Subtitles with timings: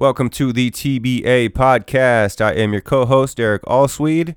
[0.00, 2.40] Welcome to the TBA podcast.
[2.40, 4.34] I am your co host, Derek Ahlswede.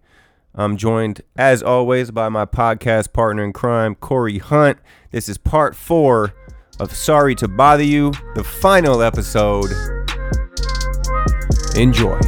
[0.54, 4.78] I'm joined, as always, by my podcast partner in crime, Cory Hunt.
[5.12, 6.34] This is part four
[6.82, 9.72] of Sorry to Bother You, the final episode.
[11.78, 12.20] Enjoy.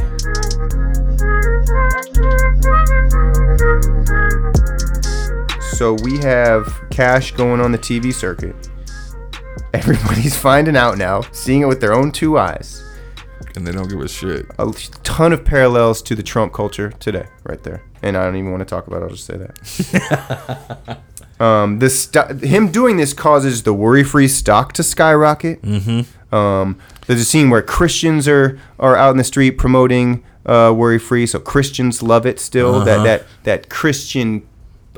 [5.74, 8.56] So we have cash going on the TV circuit.
[9.74, 12.85] Everybody's finding out now, seeing it with their own two eyes.
[13.56, 14.46] And they don't give a shit.
[14.58, 14.70] A
[15.02, 17.82] ton of parallels to the Trump culture today, right there.
[18.02, 19.04] And I don't even want to talk about it.
[19.04, 21.00] I'll just say that.
[21.40, 25.62] um, this st- him doing this causes the worry-free stock to skyrocket.
[25.62, 26.34] Mm-hmm.
[26.34, 31.26] Um, there's a scene where Christians are are out in the street promoting uh, worry-free,
[31.26, 32.84] so Christians love it still.
[32.84, 34.46] That that that Christian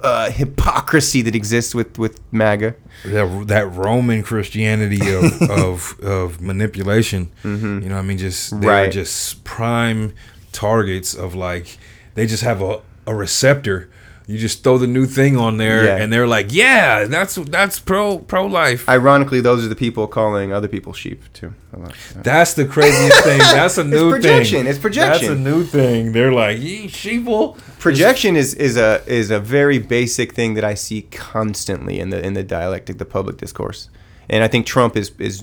[0.03, 2.75] uh, hypocrisy that exists with with MAGA.
[3.05, 7.31] That that Roman Christianity of of, of manipulation.
[7.45, 8.67] You know, what I mean, just they're Mm-hmm.
[8.69, 8.93] Right.
[8.93, 10.15] just prime
[10.53, 11.79] targets of like
[12.15, 13.91] they just have a, a receptor.
[14.31, 15.97] You just throw the new thing on there, Yeah.
[15.97, 20.53] and they're like, "Yeah, that's that's pro pro life." Ironically, those are the people calling
[20.53, 21.55] other people sheep too.
[21.75, 22.25] I like that.
[22.25, 23.39] That's the craziest thing.
[23.59, 24.59] That's a new projection.
[24.59, 24.67] thing.
[24.67, 25.29] It's projection.
[25.29, 26.13] That's a new thing.
[26.13, 30.75] They're like, "Ye sheeple." projection is, is a is a very basic thing that I
[30.75, 33.89] see constantly in the in the dialectic, the public discourse,
[34.29, 35.43] and I think Trump is is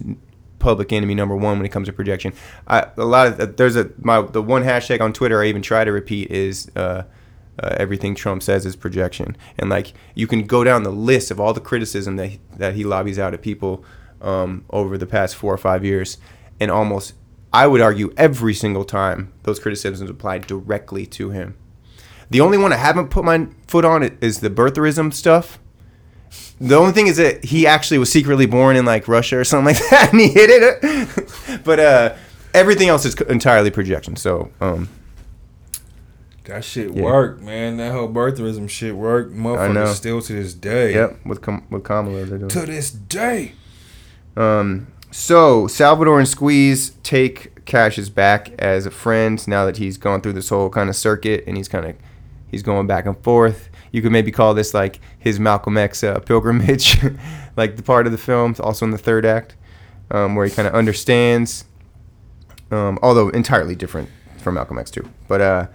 [0.59, 2.33] public enemy number one when it comes to projection.
[2.67, 5.83] I, a lot of there's a my the one hashtag on Twitter I even try
[5.83, 6.69] to repeat is.
[6.75, 7.03] Uh,
[7.61, 11.39] uh, everything Trump says is projection, and like you can go down the list of
[11.39, 13.83] all the criticism that he, that he lobbies out at people
[14.21, 16.17] um, over the past four or five years,
[16.59, 17.13] and almost
[17.53, 21.55] I would argue every single time those criticisms apply directly to him.
[22.29, 25.59] The only one I haven't put my foot on is the birtherism stuff.
[26.59, 29.75] The only thing is that he actually was secretly born in like Russia or something
[29.75, 31.63] like that, and he hid it.
[31.63, 32.15] but uh,
[32.53, 34.15] everything else is entirely projection.
[34.15, 34.89] So um,
[36.45, 37.03] That shit Yeah.
[37.03, 37.77] worked, man.
[37.77, 39.33] That whole birtherism shit worked.
[39.35, 40.93] Motherfuckers still to this day.
[40.93, 42.49] yep, with Kam- with Kamala they're doing.
[42.49, 43.53] To this day.
[44.37, 50.21] Um, so Salvador and Squeeze take Cash's back as a friend now that he's gone
[50.21, 51.95] through this whole kind of circuit and he's kind of
[52.51, 53.69] he's going back and forth.
[53.91, 56.97] You could maybe call this like his Malcolm X uh, pilgrimage,
[57.57, 59.55] like the part of the film, also in the third act,
[60.11, 61.63] um, where he kind of understands,
[62.71, 65.09] um, although entirely different from Malcolm X too.
[65.29, 65.67] But uh,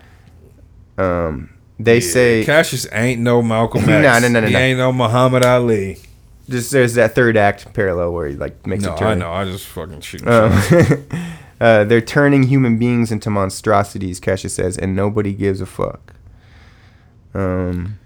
[1.00, 3.88] um, they say Cassius ain't no Malcolm X.
[3.88, 4.59] Nah, nah, nah, nah, He nah.
[4.59, 5.99] ain't no Muhammad Ali.
[6.49, 9.19] just there's that third act parallel where he like makes No, a turn.
[9.21, 9.50] No, I know.
[9.50, 10.27] I just fucking shoot.
[10.27, 10.53] Um,
[11.60, 16.15] uh, they're turning human beings into monstrosities, Cassius says, and nobody gives a fuck.
[17.34, 17.99] Um,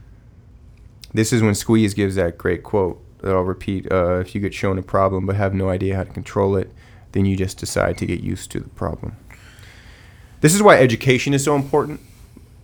[1.13, 3.91] this is when Squeeze gives that great quote that I'll repeat.
[3.91, 6.71] Uh, if you get shown a problem but have no idea how to control it,
[7.13, 9.17] then you just decide to get used to the problem.
[10.43, 12.01] This is why education is so important,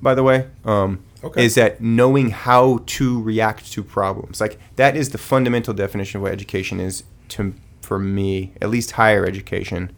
[0.03, 0.49] by the way.
[0.65, 1.45] Um, Okay.
[1.45, 4.41] Is that knowing how to react to problems?
[4.41, 7.53] Like that is the fundamental definition of what education is to
[7.83, 9.91] for me, at least higher education.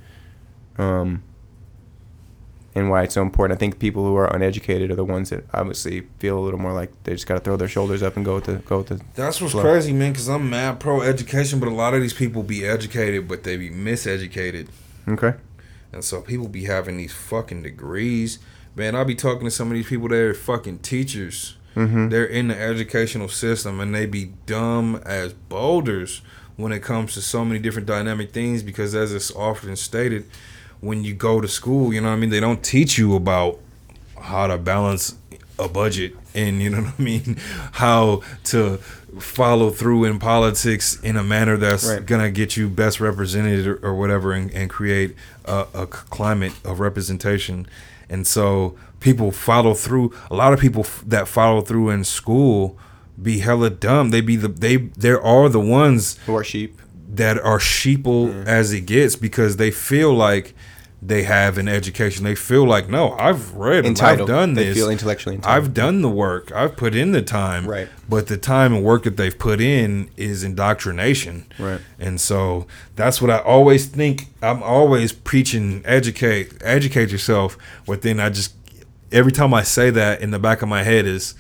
[0.79, 1.23] Um,
[2.75, 3.57] and why it's so important.
[3.57, 6.73] I think people who are uneducated are the ones that obviously feel a little more
[6.73, 8.89] like they just got to throw their shoulders up and go with the go with
[8.89, 9.01] the.
[9.15, 9.63] That's what's Flow.
[9.63, 10.13] crazy, man.
[10.13, 13.57] Because I'm mad pro education, but a lot of these people be educated, but they
[13.57, 14.69] be miseducated,
[15.07, 15.35] Okay.
[15.93, 18.39] and so people be having these fucking degrees.
[18.75, 21.57] Man, I'll be talking to some of these people that are fucking teachers.
[21.77, 22.09] Mm-hmm.
[22.09, 26.23] They're in the educational system, and they be dumb as boulders
[26.57, 28.63] when it comes to so many different dynamic things.
[28.63, 30.25] Because as it's often stated,
[30.81, 32.31] when you go to school, you know what I mean.
[32.31, 33.59] They don't teach you about
[34.21, 35.17] how to balance
[35.59, 37.37] a budget and you know what I mean,
[37.73, 38.79] how to
[39.19, 42.05] follow through in politics in a manner that's Right.
[42.07, 47.67] gonna get you best represented or, or whatever, and, and create a climate of representation.
[48.13, 50.13] And so people follow through.
[50.31, 52.79] A lot of people f- that follow through in school
[53.21, 54.11] be hella dumb.
[54.11, 56.79] They be the they there are the ones Who are sheep?
[57.09, 58.47] that are sheeple mm.
[58.47, 60.55] as it gets because they feel like
[61.05, 62.23] they have an education.
[62.23, 64.31] They feel like, no, I've read, Entitled.
[64.31, 64.77] I've done They this.
[64.77, 65.65] feel intellectually entitled.
[65.65, 66.53] I've done the work.
[66.53, 67.67] I've put in the time.
[67.67, 67.89] Right.
[68.09, 71.47] But the time and work that they've put in is indoctrination.
[71.59, 71.81] Right.
[71.99, 74.29] And so that's what I always think.
[74.41, 77.59] I'm always preaching educate, educate yourself.
[77.85, 78.55] But then I just
[79.11, 81.35] every time I say that in the back of my head is,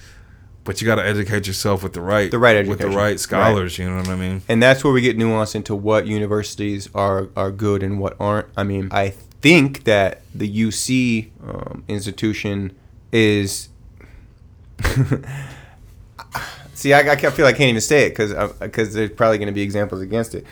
[0.64, 3.78] but you got to educate yourself with the right, The right with the right scholars.
[3.78, 4.42] You know what I mean?
[4.48, 8.48] and that's where we get nuance into what universities are are good and what aren't.
[8.56, 12.74] I mean, I think that the UC um, institution
[13.12, 13.68] is.
[16.74, 19.52] See, I, I feel I can't even say it because because there's probably going to
[19.52, 20.46] be examples against it.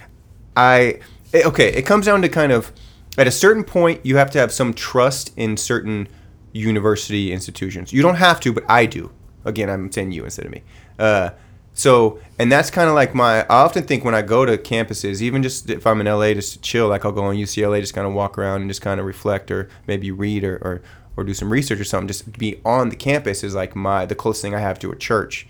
[0.56, 1.00] I
[1.32, 1.68] it- okay.
[1.72, 2.72] It comes down to kind of
[3.18, 6.08] At a certain point, you have to have some trust in certain
[6.52, 7.92] university institutions.
[7.92, 9.10] You don't have to, but I do.
[9.44, 10.62] Again, I'm saying you instead of me.
[10.98, 11.30] Uh,
[11.80, 13.40] so, and that's kind of like my.
[13.44, 16.52] I often think when I go to campuses, even just if I'm in LA just
[16.52, 19.00] to chill, like I'll go on UCLA, just kind of walk around and just kind
[19.00, 20.82] of reflect, or maybe read, or, or
[21.16, 22.06] or do some research or something.
[22.06, 24.96] Just be on the campus is like my the closest thing I have to a
[24.96, 25.46] church.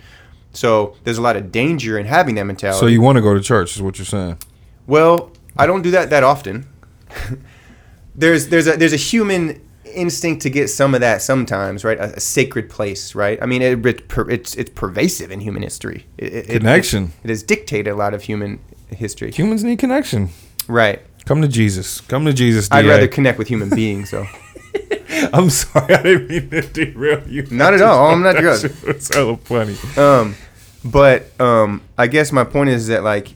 [0.53, 2.79] So there's a lot of danger in having that mentality.
[2.79, 3.75] So you want to go to church?
[3.75, 4.39] Is what you're saying?
[4.87, 6.69] Well, I don't do that that often.
[8.15, 9.61] there's there's a there's a human
[9.95, 11.99] instinct to get some of that sometimes, right?
[11.99, 13.39] A, a sacred place, right?
[13.43, 16.07] I mean, it, it, it's it's pervasive in human history.
[16.19, 17.13] It, connection.
[17.23, 19.33] It, has dictated a lot of human history.
[19.33, 20.31] Humans need connection.
[20.69, 21.01] Right.
[21.27, 22.01] Come to Jesus.
[22.03, 22.69] Come to Jesus.
[22.69, 22.79] DA.
[22.79, 24.27] I'd rather connect with human beings, though.
[25.33, 27.47] I'm sorry, I didn't mean to derail you.
[27.51, 28.11] Not at all.
[28.11, 28.73] I'm not good.
[28.85, 29.77] It's hella funny.
[29.97, 30.35] Um,
[30.85, 33.35] but um, I guess my point is that like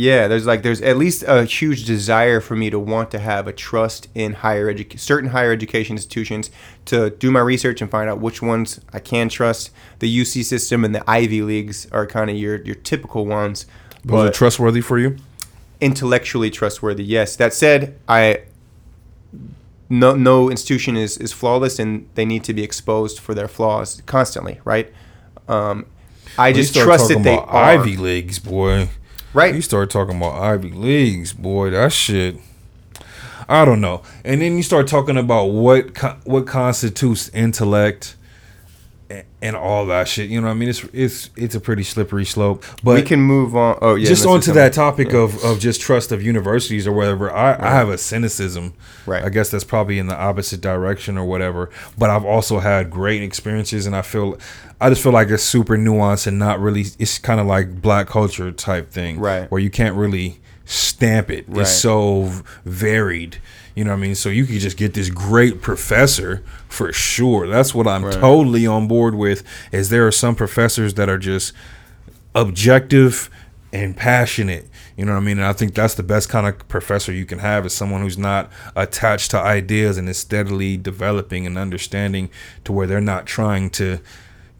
[0.00, 3.46] yeah, there's like there's at least a huge desire for me to want to have
[3.46, 6.50] a trust in higher education, certain higher education institutions,
[6.86, 9.70] to do my research and find out which ones I can trust.
[9.98, 13.66] The UC system and the Ivy leagues are kind of your your typical ones.
[14.02, 15.18] Those are trustworthy for you.
[15.82, 17.36] Intellectually trustworthy, yes.
[17.36, 18.44] That said, I
[19.90, 24.00] no no institution is is flawless, and they need to be exposed for their flaws
[24.06, 24.90] constantly, right?
[25.46, 25.84] Um,
[26.38, 27.64] I just trust that they are.
[27.64, 28.88] Ivy leagues, boy.
[29.32, 29.54] Right.
[29.54, 32.36] You start talking about Ivy Leagues, boy, that shit.
[33.48, 34.02] I don't know.
[34.24, 38.16] And then you start talking about what what constitutes intellect
[39.42, 40.30] and all that shit.
[40.30, 42.64] You know, what I mean, it's it's it's a pretty slippery slope.
[42.82, 43.78] But we can move on.
[43.80, 45.20] Oh yeah, just onto that topic yeah.
[45.20, 47.30] of, of just trust of universities or whatever.
[47.30, 47.60] I, right.
[47.60, 48.74] I have a cynicism.
[49.06, 49.24] Right.
[49.24, 51.70] I guess that's probably in the opposite direction or whatever.
[51.98, 54.38] But I've also had great experiences, and I feel
[54.80, 56.84] I just feel like it's super nuanced and not really.
[56.98, 59.50] It's kind of like black culture type thing, right?
[59.50, 61.46] Where you can't really stamp it.
[61.48, 61.62] Right.
[61.62, 62.30] It's so
[62.64, 63.38] varied.
[63.80, 64.14] You know what I mean?
[64.14, 67.46] So you could just get this great professor for sure.
[67.46, 68.12] That's what I'm right.
[68.12, 69.42] totally on board with.
[69.72, 71.54] Is there are some professors that are just
[72.34, 73.30] objective
[73.72, 74.68] and passionate.
[74.98, 75.38] You know what I mean?
[75.38, 78.18] And I think that's the best kind of professor you can have is someone who's
[78.18, 82.28] not attached to ideas and is steadily developing and understanding
[82.64, 84.00] to where they're not trying to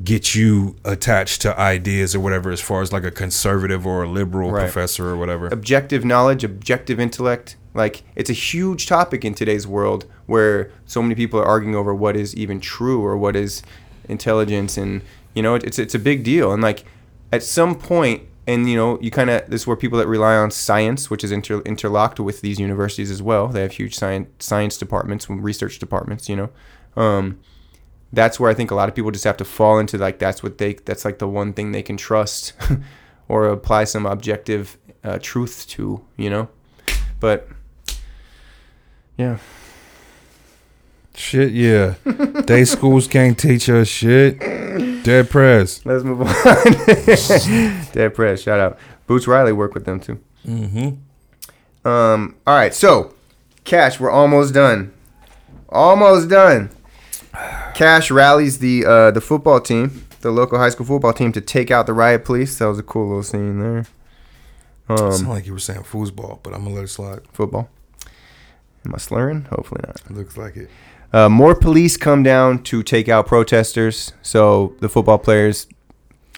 [0.03, 4.09] get you attached to ideas or whatever as far as like a conservative or a
[4.09, 4.63] liberal right.
[4.63, 5.49] professor or whatever.
[5.49, 7.57] Objective knowledge, objective intellect.
[7.75, 11.95] Like it's a huge topic in today's world where so many people are arguing over
[11.95, 13.63] what is even true or what is
[14.09, 15.03] intelligence and
[15.35, 16.85] you know it's it's a big deal and like
[17.31, 20.35] at some point and you know you kind of this is where people that rely
[20.35, 24.29] on science which is inter, interlocked with these universities as well they have huge science
[24.41, 26.51] science departments research departments you know
[26.97, 27.39] um,
[28.13, 30.43] that's where I think a lot of people just have to fall into like that's
[30.43, 32.53] what they that's like the one thing they can trust
[33.29, 36.49] or apply some objective uh, truth to, you know.
[37.21, 37.49] But
[39.21, 39.39] yeah.
[41.15, 41.97] Shit, yeah.
[42.47, 44.39] Day schools can't teach us shit.
[45.05, 45.85] Dead Prez.
[45.85, 46.27] Let's move on.
[47.93, 48.43] Dead Prez.
[48.43, 48.79] Shout out.
[49.07, 50.19] Boots Riley worked with them too.
[50.47, 51.87] Mm-hmm.
[51.87, 52.37] Um.
[52.47, 52.73] All right.
[52.73, 53.15] So,
[53.65, 54.95] Cash, we're almost done.
[55.69, 56.71] Almost done.
[57.75, 61.71] Cash rallies the uh, the football team, the local high school football team, to take
[61.71, 62.59] out the riot police.
[62.59, 63.85] That was a cool little scene there.
[64.89, 67.21] Um, Sound like you were saying foosball, but I'm gonna let it slide.
[67.33, 67.69] Football.
[68.85, 69.47] Am I slurring?
[69.51, 70.01] Hopefully not.
[70.09, 70.71] It looks like it.
[71.13, 74.13] Uh, more police come down to take out protesters.
[74.23, 75.67] So the football players,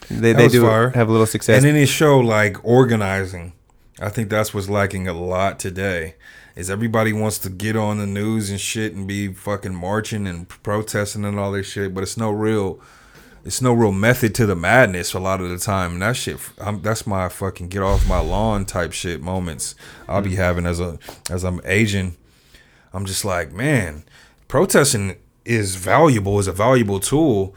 [0.09, 0.89] they, they do fire.
[0.89, 1.57] have a little success.
[1.57, 3.53] And then it showed like organizing.
[3.99, 6.15] I think that's what's lacking a lot today
[6.55, 10.47] is everybody wants to get on the news and shit and be fucking marching and
[10.47, 12.79] protesting and all this shit, but it's no real
[13.45, 15.93] it's no real method to the madness a lot of the time.
[15.93, 19.75] And that shit, I'm, that's my fucking get off my lawn type shit moments
[20.07, 20.37] I'll be mm.
[20.37, 20.97] having as a
[21.29, 22.15] as I'm aging.
[22.93, 24.03] I'm just like, man,
[24.47, 27.55] protesting is valuable, is a valuable tool,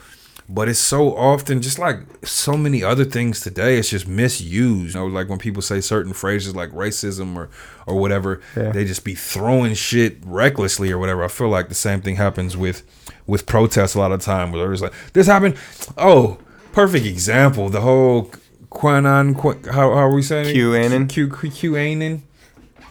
[0.49, 4.95] but it's so often just like so many other things today it's just misused.
[4.95, 7.50] You know like when people say certain phrases like racism or
[7.87, 8.71] or whatever yeah.
[8.71, 11.25] they just be throwing shit recklessly or whatever.
[11.25, 12.83] I feel like the same thing happens with
[13.26, 15.57] with protests a lot of time where it's like this happened?
[15.99, 16.38] Oh
[16.73, 17.69] perfect example.
[17.69, 18.31] The whole
[18.71, 22.23] Quanon, Qu- how, how are we saying QAnon Q Q QAnon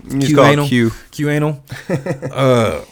[0.10, 1.64] Q anal Q Q anal
[2.32, 2.84] uh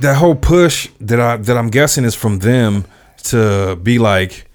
[0.00, 2.84] that whole push that I that I'm guessing is from them
[3.24, 4.50] to be like,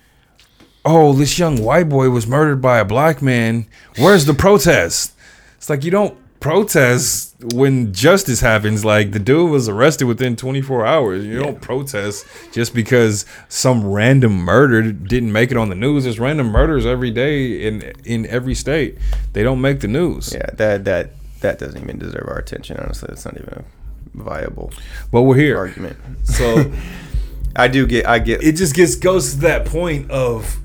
[0.84, 3.68] oh, this young white boy was murdered by a black man.
[3.98, 5.14] Where's the protest?
[5.58, 8.84] It's like you don't protest when justice happens.
[8.84, 11.26] Like the dude was arrested within 24 hours.
[11.26, 11.44] You yeah.
[11.44, 16.04] don't protest just because some random murder didn't make it on the news.
[16.04, 18.98] There's random murders every day in in every state.
[19.34, 20.34] They don't make the news.
[20.34, 21.12] Yeah, that that
[21.46, 22.78] that doesn't even deserve our attention.
[22.78, 24.72] Honestly, it's not even a viable
[25.12, 25.58] But we're here.
[25.58, 25.98] argument.
[26.24, 26.72] So
[27.56, 30.58] I do get I get it just gets goes to that point of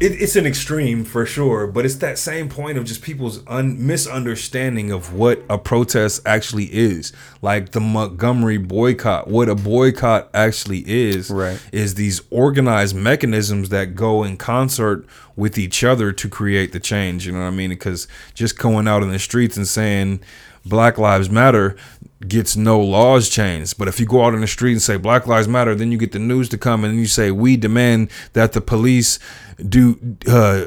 [0.00, 3.86] it, it's an extreme for sure, but it's that same point of just people's un,
[3.86, 7.12] misunderstanding of what a protest actually is.
[7.42, 11.60] Like the Montgomery boycott, what a boycott actually is, Right.
[11.72, 17.26] is these organized mechanisms that go in concert with each other to create the change.
[17.26, 17.70] You know what I mean?
[17.70, 20.20] Because just going out in the streets and saying
[20.66, 21.76] Black Lives Matter
[22.26, 23.76] gets no laws changed.
[23.78, 25.98] But if you go out in the street and say Black Lives Matter, then you
[25.98, 29.18] get the news to come and you say we demand that the police
[29.68, 30.66] do uh,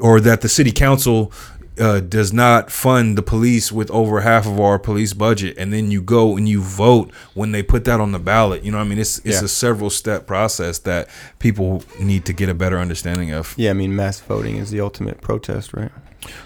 [0.00, 1.32] or that the city council
[1.78, 5.92] uh, does not fund the police with over half of our police budget, and then
[5.92, 8.64] you go and you vote when they put that on the ballot.
[8.64, 9.44] You know, what I mean, it's it's Yeah.
[9.44, 11.08] a several step process that
[11.38, 13.54] people need to get a better understanding of.
[13.56, 13.70] yeah.
[13.70, 15.92] I mean, mass voting is the ultimate protest, right?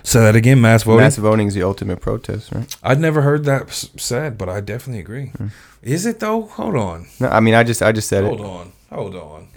[0.03, 1.01] Say that again, mass voting.
[1.01, 2.77] Mass voting is the ultimate protest, right?
[2.83, 5.27] I'd never heard that s- said, but I definitely agree.
[5.37, 5.49] Hmm.
[5.83, 6.43] Is it though?
[6.43, 7.07] Hold on.
[7.21, 8.45] No, I mean, I just I just said Hold it.
[8.45, 8.73] Hold on.
[8.93, 9.49] Hold on.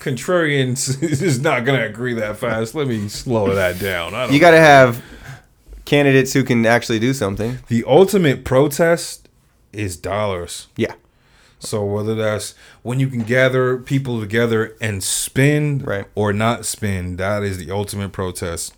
[0.00, 2.74] Contrarians is not going to agree that fast.
[2.74, 4.14] Let me slow that down.
[4.14, 5.02] I don't You got to have
[5.84, 7.58] candidates who can actually do something.
[7.68, 9.28] the ultimate protest
[9.72, 10.68] is dollars.
[10.76, 10.94] Yeah.
[11.58, 16.06] So whether that's when you can gather people together and spend Right.
[16.14, 18.74] or not spend, that is the ultimate protest.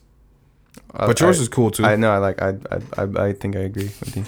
[0.94, 1.84] I- But yours I- is cool too.
[1.84, 2.10] I know.
[2.10, 2.40] I like.
[2.42, 3.02] I, I.
[3.02, 3.26] I.
[3.28, 4.24] I think I agree with you.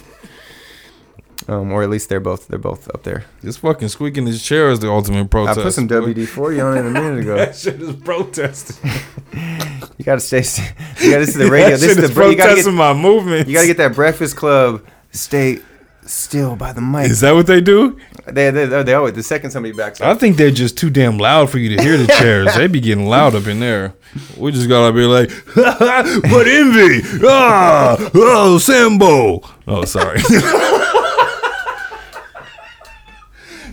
[1.49, 2.47] Um, or at least they're both.
[2.49, 3.25] They're both up there.
[3.43, 5.59] this fucking squeaking his chair is the ultimate protest.
[5.59, 5.89] I put some.
[5.89, 7.35] WD forty on it a minute ago.
[7.41, 8.91] That shit is protesting.
[9.99, 10.39] You gotta stay.
[11.03, 11.21] You gotta.
[11.27, 11.71] This is the radio.
[11.77, 12.03] That This is the.
[12.05, 12.79] is bre- You gotta protesting get.
[12.79, 13.49] my movement.
[13.49, 14.83] You gotta get that Breakfast Club.
[15.13, 15.59] Stay
[16.13, 17.11] still by the mic.
[17.11, 17.99] Is that what they do?
[18.27, 18.51] They.
[18.51, 18.67] They.
[18.67, 19.15] They, they always.
[19.15, 20.09] The second somebody backs up.
[20.09, 22.55] I think they're just too damn loud for you to hear the chairs.
[22.55, 23.95] they be getting loud up in there.
[24.37, 29.41] We just gotta be like, but envy, ah, oh, Sambo.
[29.67, 30.21] Oh, sorry.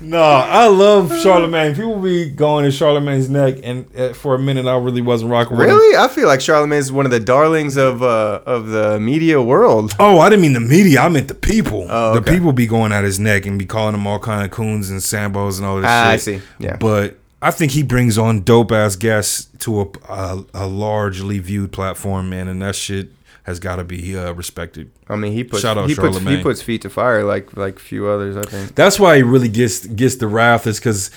[0.07, 1.75] no, I love Charlamagne.
[1.75, 5.57] People be going to Charlamagne's neck, and uh, for a minute, I really wasn't rocking
[5.57, 5.75] with him.
[5.75, 9.41] Really, I feel like Charlamagne is one of the darlings of uh of the media
[9.41, 9.93] world.
[9.99, 11.01] Oh, I didn't mean the media.
[11.01, 11.87] I meant the people.
[11.89, 14.51] Oh, The people be going at his neck and be calling him all kind of
[14.51, 16.13] coons and sambos and all this Ah, shit.
[16.13, 16.41] I see.
[16.59, 16.77] Yeah.
[16.77, 21.71] But I think he brings on dope ass guests to a, a a largely viewed
[21.71, 23.09] platform, man, and that shit
[23.47, 24.91] has got to be uh, respected.
[25.07, 27.79] I mean, he puts Shout out he puts he puts feet to fire like like
[27.79, 28.35] few others.
[28.37, 28.75] I think.
[28.75, 31.09] That's why he really gets gets the wrath is because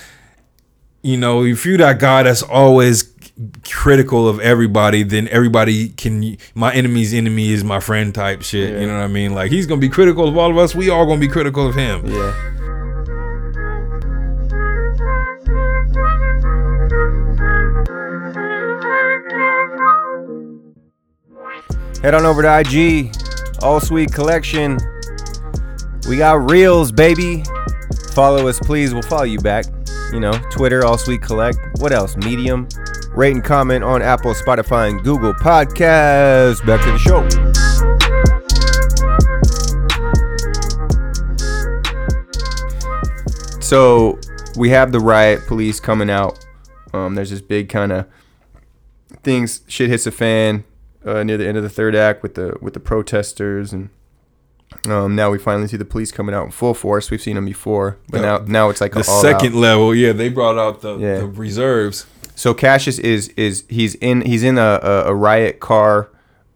[1.03, 3.11] you know if you that guy that's always
[3.69, 8.81] critical of everybody then everybody can my enemy's enemy is my friend type shit Yeah.
[8.81, 10.89] you know what i mean like he's gonna be critical of all of us we
[10.91, 12.50] all gonna be critical of him Yeah.
[22.01, 23.11] Head on over to IG,
[23.61, 24.79] Ahlswede Collection.
[26.09, 27.43] We got reels, baby.
[28.13, 28.91] Follow us, please.
[28.91, 29.65] We'll follow you back.
[30.11, 31.59] You know, Twitter, Ahlswede Collect.
[31.77, 32.17] What else?
[32.17, 32.67] Medium.
[33.11, 36.65] Rate and comment on Apple, Spotify, and Google Podcasts.
[36.65, 37.29] Back to the show.
[43.59, 44.19] So
[44.57, 46.43] we have the riot police coming out.
[46.93, 48.07] Um, there's this big kind of
[49.21, 49.61] things.
[49.67, 50.63] Shit hits the fan
[51.05, 53.89] uh, near the end of the third act with the with the protesters, and
[54.87, 57.11] um, now we finally see the police coming out in full force.
[57.11, 58.23] We've seen them before, but Yeah.
[58.23, 59.59] now now it's like the all second out.
[59.59, 61.17] level yeah they brought out the, Yeah.
[61.19, 62.05] the reserves
[62.35, 66.09] So Cassius is is he's in he's in a a, a riot car,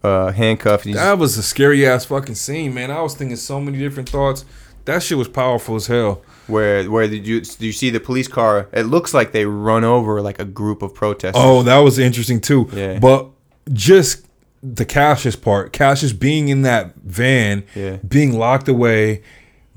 [0.04, 0.86] uh, handcuffed.
[0.86, 4.10] He's, that was a scary ass fucking scene man i was thinking so many different
[4.10, 4.46] thoughts
[4.86, 8.28] that shit was powerful as hell where where did you do you see the police
[8.28, 8.70] car?
[8.72, 11.42] It looks like they run over like a group of protesters.
[11.44, 12.70] Oh, that was interesting too.
[12.72, 13.00] Yeah.
[13.00, 13.30] But
[13.74, 14.28] just
[14.64, 17.98] the Cassius part, Cassius being in that van, Yeah.
[18.08, 19.22] being locked away,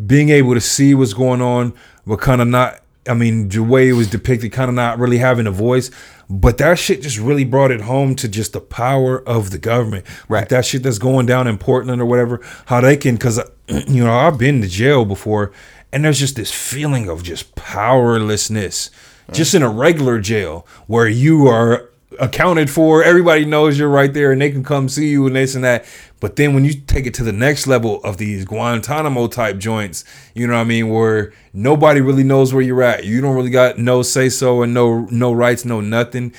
[0.05, 1.73] being able to see what's going on,
[2.07, 2.81] but kind of not.
[3.09, 5.91] I mean, the way it was depicted, kind of not really having a voice.
[6.31, 10.05] But that shit just really brought it home to just the power of the government.
[10.29, 10.49] Like Right.
[10.51, 13.41] that shit that's going down in Portland or whatever, how they can, because,
[13.89, 15.53] you know, I've been to jail before,
[15.91, 18.91] and there's just this feeling of just powerlessness,
[19.33, 24.33] just in a regular jail where you are accounted for, everybody knows you're right there,
[24.33, 25.85] and they can come see you and this and that.
[26.21, 30.05] But then when you take it to the next level of these Guantanamo type joints,
[30.35, 33.50] you know what I mean, where nobody really knows where you're at, you don't really
[33.50, 36.33] got no say so and no no rights, no nothing.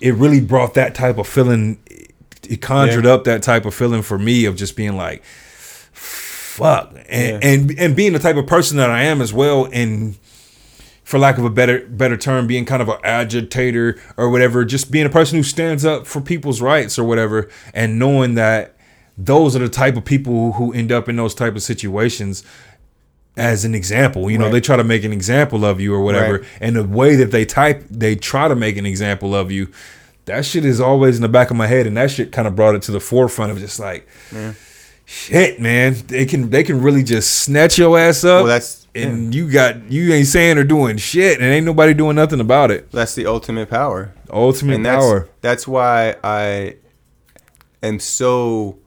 [0.00, 1.78] It really brought that type of feeling.
[2.48, 3.12] It conjured Yeah.
[3.12, 5.22] up that type of feeling for me of just being like,
[5.92, 7.48] fuck, and Yeah.
[7.48, 10.16] and and being the type of person that I am as well, and
[11.12, 14.90] for lack of a better better term, being kind of an agitator or whatever, just
[14.90, 18.74] being a person who stands up for people's rights or whatever, and knowing that
[19.18, 22.42] those are the type of people who end up in those type of situations.
[23.34, 24.30] as an example.
[24.30, 24.52] You know, Right.
[24.52, 26.34] they try to make an example of you or whatever.
[26.40, 26.44] Right.
[26.60, 29.68] And the way that they type, they try to make an example of you.
[30.26, 32.54] That shit is always in the back of my head, and that shit kind of
[32.54, 34.06] brought it to the forefront of just like,
[35.12, 35.94] shit, man.
[36.06, 38.44] They can they can really just snatch your ass up.
[38.44, 42.14] Well, that's- and you got you ain't saying or doing shit, and ain't nobody doing
[42.16, 42.90] nothing about it.
[42.90, 44.12] That's the ultimate power.
[44.30, 45.28] Ultimate and that's, power.
[45.40, 46.76] That's why I
[47.82, 48.78] am so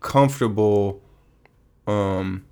[0.00, 1.02] comfortable
[1.86, 2.46] um,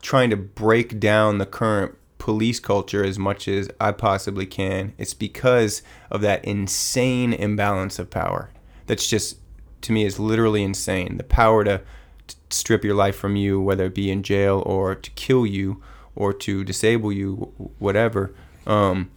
[0.00, 4.92] trying to break down the current police culture as much as I possibly can.
[4.98, 8.50] It's because of that insane imbalance of power.
[8.86, 9.38] That's just
[9.82, 11.16] to me is literally insane.
[11.16, 11.80] The power to,
[12.28, 15.82] to strip your life from you, whether it be in jail or to kill you
[16.14, 18.34] or to disable you, whatever.
[18.66, 19.10] Um,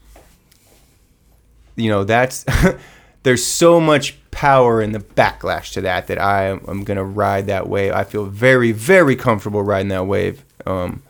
[1.75, 2.45] you know that's
[3.23, 7.67] there's so much power in the backlash to that that I am gonna ride that
[7.67, 7.93] wave.
[7.93, 11.01] I feel very very comfortable riding that wave, um,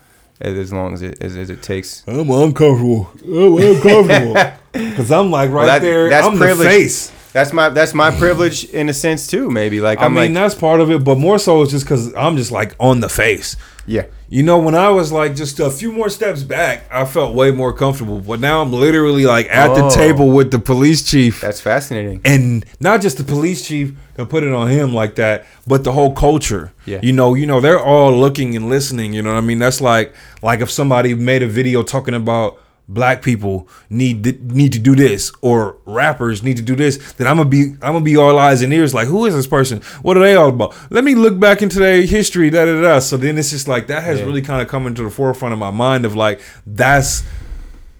[0.41, 2.03] as, long as it as, as it takes.
[2.07, 3.11] I'm uncomfortable.
[3.25, 4.35] I'm uncomfortable
[4.71, 6.09] because I'm like right that- there.
[6.09, 6.67] that's I'm privilege.
[6.67, 7.11] the face.
[7.33, 9.49] That's my that's my privilege in a sense too.
[9.49, 11.85] Maybe like I I'm mean, like that's part of it, but more so it's just
[11.85, 13.55] because I'm just like on the face.
[13.87, 17.33] yeah You know, when I was like just a few more steps back, I felt
[17.35, 18.19] way more comfortable.
[18.19, 19.89] But now I'm literally like at the Oh.
[19.89, 22.21] table with the police chief, that's fascinating.
[22.23, 25.91] and not just the police chief and put it on him like that, but the
[25.91, 26.71] whole culture.
[26.85, 26.99] Yeah.
[27.01, 29.11] You know, you know, they're all looking and listening.
[29.15, 29.59] You know what I mean?
[29.59, 30.13] That's like
[30.43, 32.59] like if somebody made a video talking about
[32.89, 37.27] black people need th- need to do this or rappers need to do this then
[37.27, 39.79] i'm gonna be i'm gonna be all eyes and ears like who is this person
[40.01, 42.99] what are they all about let me look back into their history da da da
[42.99, 44.25] so then it's just like that has Yeah.
[44.25, 47.23] really kind of come into the forefront of my mind of like that's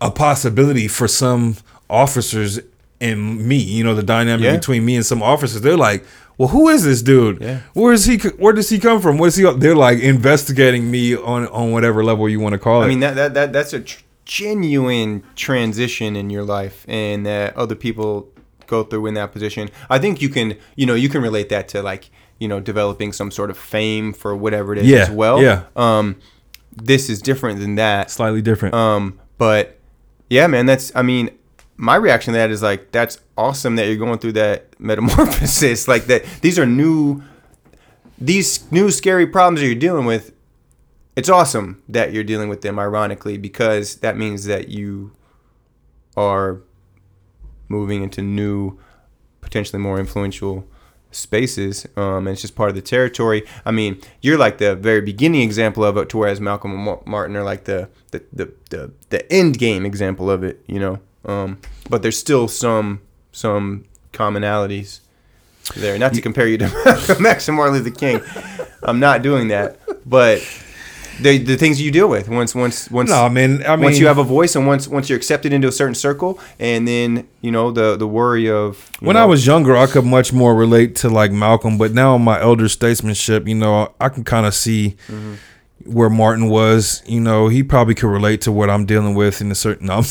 [0.02, 1.56] a possibility for some
[1.90, 2.60] officers
[3.00, 3.58] and me.
[3.58, 4.56] You know, the dynamic Yeah.
[4.56, 5.62] between me and some officers.
[5.62, 6.04] They're like,
[6.38, 7.42] "Well, who is this dude?
[7.42, 7.60] Yeah.
[7.74, 8.18] Where is he?
[8.18, 9.18] Where does he come from?
[9.18, 12.82] What is he?" They're like investigating me on on whatever level you want to call
[12.82, 12.86] it.
[12.86, 17.56] I mean that that, that that's a tr- genuine transition in your life, and that
[17.58, 18.30] other people
[18.67, 19.69] go through in that position.
[19.89, 23.13] I think you can you know you can relate that to like you know developing
[23.13, 25.41] some sort of fame for whatever it is Yeah, as well.
[25.41, 25.63] yeah.
[25.76, 26.17] Um,
[26.76, 28.10] this is different than that.
[28.10, 28.74] slightly different.
[28.74, 29.80] Um, but
[30.30, 31.30] yeah, man, that's I mean,
[31.78, 35.88] my reaction to that is like that's awesome that you're going through that metamorphosis.
[35.88, 37.21] like that these are new
[38.19, 40.33] these new scary problems that you're dealing with.
[41.15, 45.15] It's awesome that you're dealing with them ironically because that means that you
[46.17, 46.62] are
[47.67, 48.80] moving into new
[49.41, 50.67] potentially more influential
[51.12, 53.43] spaces um, and it's just part of the territory.
[53.65, 57.36] I mean you're like the very beginning example of it to whereas malcolm and martin
[57.36, 60.99] are like the the, the, the, the end game example of it you know?
[61.26, 65.02] Um, but there's still some some commonalities
[65.76, 65.97] there.
[65.97, 68.21] Not to compare you to max and martin luther king.
[68.84, 69.80] I'm not doing that.
[70.06, 70.41] But
[71.21, 73.63] the, the things you deal with once once once no, man.
[73.65, 75.95] I mean, once you have a voice and once once you're accepted into a certain
[75.95, 79.86] circle and then you know the the worry of when know, I was younger, I
[79.88, 84.10] could much more relate to like Malcolm, but now my elder statesmanship, you know, I
[84.10, 85.34] can kind of see Mm-hmm.
[85.91, 87.02] where Martin was.
[87.06, 89.88] You know, he probably could relate to what I'm dealing with in a certain.
[89.88, 90.06] No, I'm-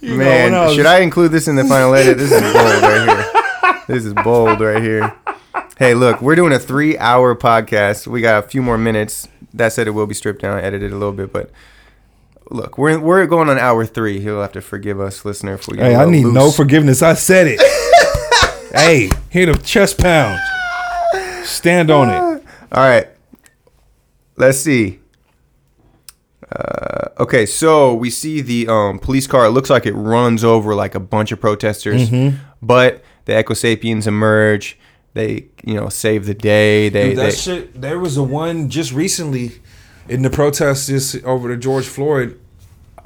[0.00, 2.40] You man when I was- should i include this in the final edit this is
[2.42, 5.14] bold right here this is bold right here
[5.82, 9.72] hey look we're doing a three hour podcast we got a few more minutes that
[9.72, 11.50] said it will be stripped down edited a little bit but
[12.50, 15.76] look we're we're going on hour three he'll have to forgive us listener if we
[15.78, 17.02] Hey, I need no forgiveness.
[17.02, 17.60] I said it.
[18.74, 20.38] hey, hit a chest pound.
[21.44, 22.44] Stand on it.
[22.70, 23.08] All right.
[24.36, 25.00] Let's see.
[26.50, 29.46] Uh, okay, so we see the um, police car.
[29.46, 32.36] It looks like it runs over like a bunch of protesters, Mm-hmm.
[32.60, 34.78] but the Equisapiens emerge.
[35.14, 36.88] They, you know, save the day.
[36.88, 37.80] They, Dude, that they shit.
[37.80, 39.52] There was a one just recently
[40.08, 42.40] in the protests this over the George Floyd.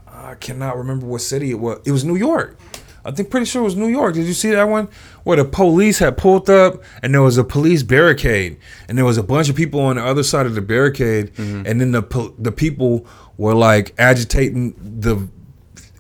[0.07, 1.81] I cannot remember what city it was.
[1.85, 2.59] It was New York.
[3.05, 4.15] I think pretty sure it was New York.
[4.15, 4.89] Did you see that one
[5.23, 8.57] where the police had pulled up and there was a police barricade
[8.89, 11.63] and there was a bunch of people on the other side of the barricade Mm-hmm.
[11.67, 15.29] and then the the people were like agitating the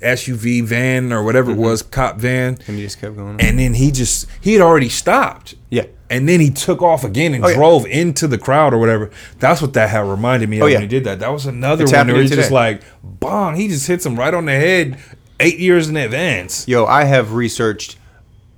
[0.01, 1.61] SUV van or whatever Mm-hmm.
[1.63, 3.41] it was, cop van, and he just kept going.
[3.41, 5.55] and then he just he had already stopped.
[5.71, 7.55] yeah, And then he took off again and Oh, yeah.
[7.57, 9.11] drove into the crowd or whatever.
[9.41, 10.75] That's what that had reminded me of Oh, yeah.
[10.77, 11.19] when he did that.
[11.19, 14.33] That was another It's one where he's just like, bong, he just hits him right
[14.33, 14.99] on the head
[15.41, 16.67] eight years in advance.
[16.69, 17.99] yo, I have researched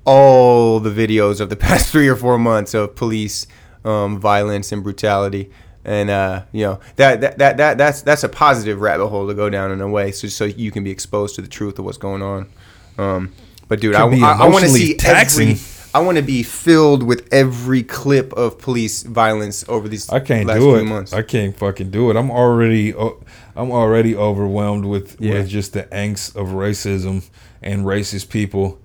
[0.04, 3.46] all the videos of the past three or four months of police
[3.84, 5.50] um, violence and brutality.
[5.84, 9.32] And uh, you know that, that that that that's that's a positive rabbit hole to
[9.32, 11.86] go down in a way, so so you can be exposed to the truth of
[11.86, 12.50] what's going on.
[12.98, 13.32] Um,
[13.68, 15.50] but dude, I, be I, want to see taxing.
[15.50, 15.60] every
[15.94, 20.08] I want to be filled with every clip of police violence over these.
[20.10, 20.84] I can't last do few it.
[20.84, 21.12] Months.
[21.12, 22.16] I can't fucking do it.
[22.16, 23.22] I'm already, o-
[23.56, 25.34] I'm already overwhelmed with Yeah.
[25.34, 27.28] with just the angst of racism
[27.62, 28.78] and racist people.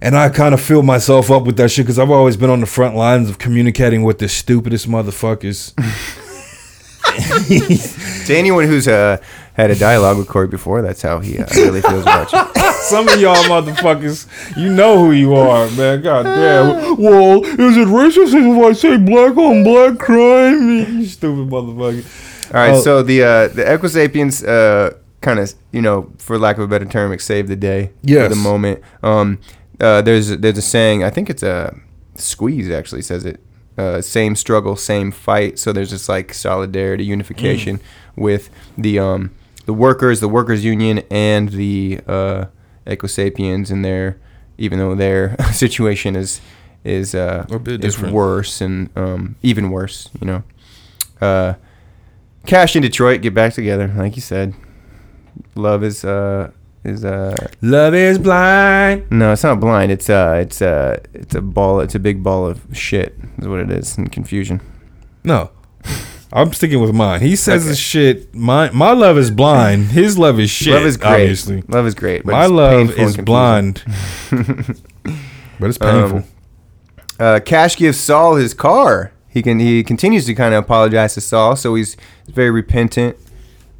[0.00, 2.60] And I kind of fill myself up with that shit because I've always been on
[2.60, 5.72] the front lines of communicating with the stupidest motherfuckers.
[8.26, 9.18] to anyone who's uh,
[9.54, 12.61] had a dialogue with Cory before, that's how he uh, really feels about you.
[12.88, 16.02] Some of y'all motherfuckers, you know who you are, man.
[16.02, 16.96] God damn.
[17.00, 20.68] Well, is it racist if I say black on black crime?
[20.98, 22.04] You stupid motherfucker.
[22.54, 22.80] All right, Oh.
[22.80, 26.84] so the uh, the Equisapiens uh, kind of, you know, for lack of a better
[26.84, 28.24] term, it saved the day Yes.
[28.28, 28.80] for the moment.
[29.02, 29.38] Um,
[29.80, 31.74] uh, there's there's a saying, I think it's a
[32.16, 33.40] Squeeze actually says it.
[33.78, 35.58] Uh, same struggle, same fight.
[35.58, 37.80] So there's just like solidarity, unification
[38.16, 39.30] with the um,
[39.66, 42.44] the workers, the workers union, and the uh,
[42.86, 44.18] Equisapiens, and their
[44.58, 46.40] even though their situation is
[46.84, 48.14] is uh, is different.
[48.14, 50.42] worse and um, even worse, you know.
[51.20, 51.54] Uh,
[52.46, 54.54] Cash in Detroit, get back together, like you said.
[55.54, 56.50] Love is uh
[56.84, 59.10] is uh Love is blind.
[59.10, 59.92] no, it's not blind.
[59.92, 61.80] It's uh it's uh it's a ball.
[61.80, 63.16] It's a big ball of shit.
[63.38, 64.60] Is what it is, and confusion.
[65.24, 65.50] No.
[66.34, 67.20] I'm sticking with mine.
[67.20, 67.68] He says Okay.
[67.70, 68.34] this shit.
[68.34, 69.86] My my love is blind.
[69.86, 70.72] His love is shit.
[70.72, 71.12] love is great.
[71.22, 72.24] Obviously, Love is great.
[72.24, 73.82] my love is blind.
[74.30, 76.18] but it's painful.
[76.18, 76.24] Um,
[77.20, 79.12] Uh, Cash gives Saul his car.
[79.28, 81.96] He can he continues to kind of apologize to Saul, so he's
[82.28, 83.16] very repentant,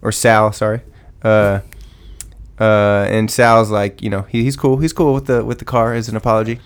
[0.01, 0.81] or Sal, sorry.
[1.23, 1.61] Uh,
[2.61, 4.77] uh, and Sal's like, you know, he, he's cool.
[4.79, 6.61] He's cool with the with the car as an apology.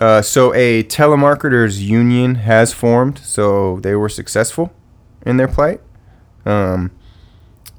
[0.00, 3.18] Uh, so a telemarketers union has formed.
[3.18, 4.72] So they were successful
[5.26, 5.80] in their plight.
[6.46, 6.90] Um,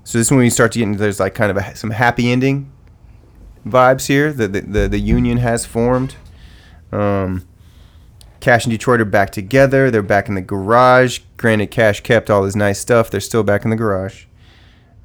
[0.04, 1.92] so this is when we start to get into there's like kind of a, some
[1.92, 2.72] happy ending
[3.66, 4.34] vibes here.
[4.34, 6.16] The the, the, the union has formed.
[6.92, 7.48] Um,
[8.40, 9.92] Cash and Detroit are back together.
[9.92, 11.20] They're back in the garage.
[11.38, 13.12] Granted, Cash kept all his nice stuff.
[13.12, 14.26] They're still back in the garage.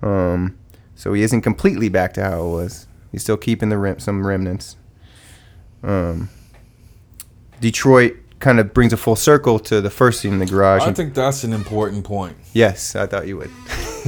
[0.02, 0.58] Um,
[0.94, 2.86] so he isn't completely back to how it was.
[3.12, 4.76] He's still keeping the rem- some remnants.
[5.82, 6.30] Um,
[7.60, 10.82] Detroit kind of brings a full circle to the first scene in the garage.
[10.82, 13.50] I think that's an important point yes, I thought you would.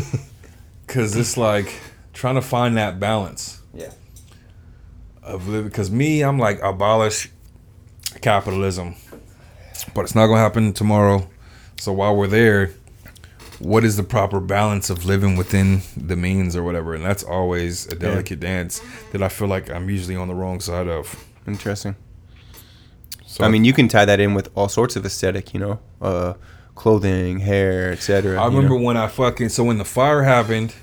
[0.86, 1.74] because it's like
[2.12, 3.90] trying to find that balance Yeah.
[5.22, 5.68] of living.
[5.68, 7.30] Because me, I'm like abolish
[8.22, 8.94] capitalism,
[9.94, 11.28] but it's not gonna happen tomorrow.
[11.78, 12.70] So while we're there,
[13.58, 16.94] what is the proper balance of living within the means or whatever?
[16.94, 18.80] And that's always a delicate dance
[19.12, 21.24] that I feel like I'm usually on the wrong side of.
[21.46, 21.96] Interesting.
[23.38, 25.78] So I mean, you can tie that in with all sorts of aesthetic, you know,
[26.02, 26.34] uh,
[26.74, 28.40] clothing, hair, etc.
[28.40, 30.74] I remember when I fucking so when the fire happened,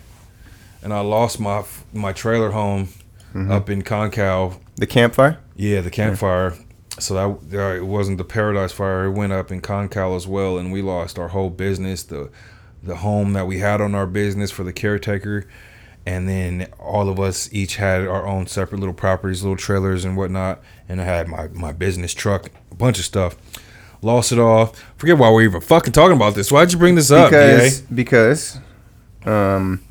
[0.82, 1.63] and I lost my
[1.94, 2.89] my trailer home
[3.34, 3.52] Mm-hmm.
[3.52, 4.58] up in Concow.
[4.78, 5.38] the campfire.
[5.58, 6.54] Yeah, the campfire.
[7.00, 7.13] So
[7.50, 9.08] that uh, it wasn't the Paradise Fire.
[9.08, 12.30] It went up in Concow as well, and we lost our whole business, the
[12.82, 15.46] the home that we had on our business for the caretaker,
[16.06, 20.15] and then all of us each had our own separate little properties, little trailers and
[20.15, 20.62] whatnot.
[20.88, 23.36] And I had my my business truck, a bunch of stuff.
[24.02, 24.76] Lost it all.
[24.98, 26.52] Forget why we're even fucking talking about this.
[26.52, 27.88] Why'd you bring this up, because DA?
[27.96, 28.60] because
[29.26, 29.84] um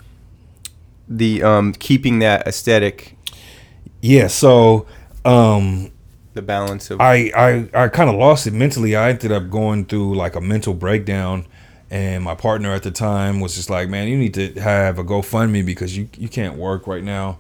[1.09, 3.17] the um keeping that aesthetic
[4.01, 4.29] Yeah.
[4.29, 4.87] So,
[5.25, 5.91] um,
[6.35, 8.95] the balance of I I, I kind of lost it mentally.
[8.95, 11.47] I ended up going through like a mental breakdown,
[11.91, 15.05] and my partner at the time was just like, "Man, you need to have a
[15.05, 17.39] GoFundMe because you you can't work right now."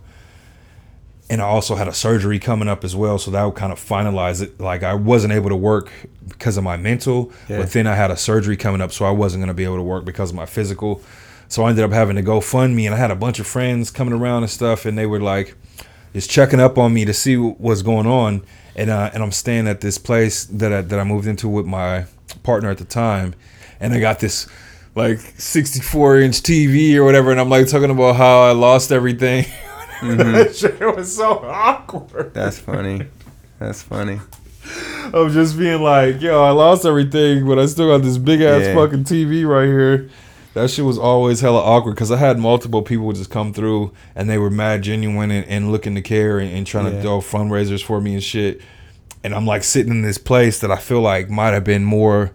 [1.31, 3.79] And I also had a surgery coming up as well, so that would kind of
[3.81, 4.61] finalize it.
[4.61, 5.91] Like I wasn't able to work
[6.29, 7.59] because of my mental, Yeah.
[7.59, 9.77] but then I had a surgery coming up, so I wasn't going to be able
[9.77, 11.01] to work because of my physical.
[11.49, 13.47] So I ended up having to go fund me, and I had a bunch of
[13.47, 15.55] friends coming around and stuff, and they were like,
[16.13, 18.43] just checking up on me to see what's going on.
[18.77, 21.65] And uh, and I'm staying at this place that I, that I moved into with
[21.65, 22.05] my
[22.43, 23.35] partner at the time,
[23.85, 24.47] and I got this
[24.94, 29.47] like 64 inch TV or whatever, and I'm like talking about how I lost everything.
[30.01, 30.33] Mm-hmm.
[30.33, 32.35] That shit was so awkward.
[32.35, 33.07] that's funny
[33.59, 34.18] that's funny
[35.14, 38.62] Of just being like, yo, I lost everything, but I still got this big ass
[38.64, 38.75] Yeah.
[38.75, 40.11] fucking TV right here.
[40.55, 44.29] That shit was always hella awkward because I had multiple people just come through and
[44.29, 46.97] they were mad genuine and, and looking to care and, and trying Yeah.
[46.99, 48.61] to do fundraisers for me and shit.
[49.23, 52.33] And I'm like sitting in this place that I feel like might have been more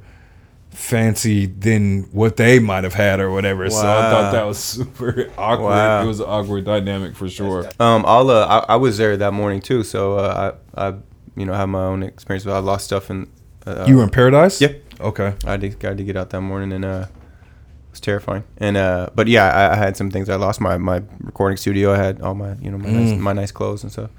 [0.80, 3.70] fancy than what they might have had or whatever.
[3.70, 5.66] So I thought that was super awkward.
[5.72, 6.04] Wow.
[6.04, 7.70] It was an awkward dynamic for sure.
[7.80, 10.94] um i'll uh, I, I was there that morning too so uh, i i
[11.36, 13.28] you know have my own experience but i lost stuff and
[13.68, 14.62] uh, You were in paradise?
[14.62, 14.84] Yep.
[15.02, 15.34] Okay.
[15.46, 18.44] I did, got to get out that morning and uh, it was terrifying.
[18.58, 20.30] And uh, but yeah, I, I had some things.
[20.30, 21.92] I lost my, my recording studio.
[21.94, 23.20] I had all my you know my nice, Mm.
[23.20, 24.10] my nice clothes and stuff.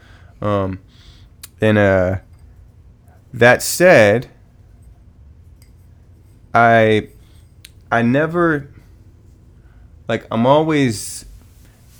[0.42, 0.78] Um,
[1.60, 2.16] and uh,
[3.32, 4.28] That said,
[6.54, 7.08] I
[7.90, 8.68] I never
[10.08, 11.24] like I'm always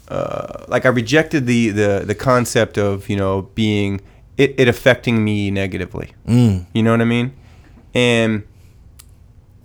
[0.09, 4.01] uh, like I rejected the, the the concept of you know being
[4.37, 6.13] it, it affecting me negatively.
[6.27, 6.67] Mm.
[6.73, 7.37] You know what I mean?
[7.95, 8.45] And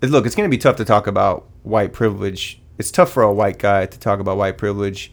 [0.02, 2.62] look, it's going to be tough to talk about white privilege.
[2.78, 5.12] It's tough for a white guy to talk about white privilege,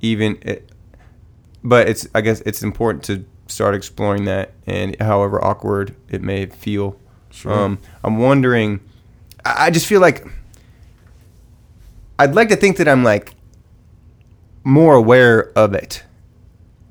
[0.00, 0.38] even.
[0.42, 0.70] It,
[1.62, 6.46] but it's I guess it's important to start exploring that, and however awkward it may
[6.46, 6.98] feel.
[7.30, 7.52] Sure.
[7.52, 8.80] Um, I'm wondering.
[9.44, 10.26] I just feel like
[12.18, 13.34] I'd like to think that I'm like
[14.64, 16.04] more aware of it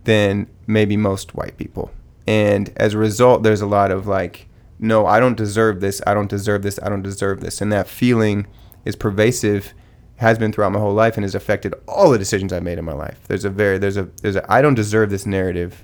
[0.04, 1.92] than maybe most white people.
[2.28, 4.48] And as a result, there's a lot of like,
[4.80, 6.02] no, I don't deserve this.
[6.06, 6.80] I don't deserve this.
[6.82, 7.62] I don't deserve this.
[7.62, 8.48] And that feeling
[8.84, 9.74] is pervasive,
[10.18, 12.86] has been throughout my whole life, and has affected all the decisions I've made in
[12.86, 13.20] my life.
[13.28, 15.84] There's a very, there's a, there's a, I don't deserve this narrative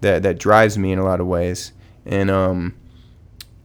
[0.00, 1.72] that that drives me in a lot of ways,
[2.06, 2.74] and um,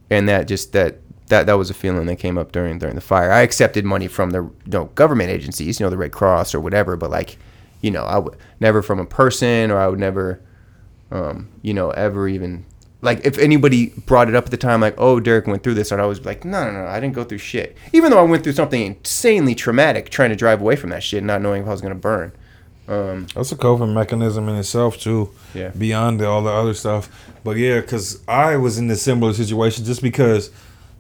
[0.10, 3.02] and that just that that that was a feeling that came up during during the
[3.02, 3.32] fire.
[3.32, 6.60] I accepted money from the you know, government agencies, you know, the Red Cross or
[6.60, 7.38] whatever, but like,
[7.82, 10.42] you know, I would never from a person, or I would never,
[11.12, 12.66] um, you know, ever even
[13.02, 15.92] like if anybody brought it up at the time, like, oh, Derek went through this,
[15.92, 17.78] and I was like, no, no, no, I didn't go through shit.
[17.94, 21.24] Even though I went through something insanely traumatic, trying to drive away from that shit,
[21.24, 22.34] not knowing if I was gonna burn.
[22.88, 25.32] Um, That's a coping mechanism in itself too.
[25.54, 25.70] Yeah.
[25.70, 27.10] Beyond all the other stuff,
[27.44, 30.52] but yeah, because I was in a similar situation just because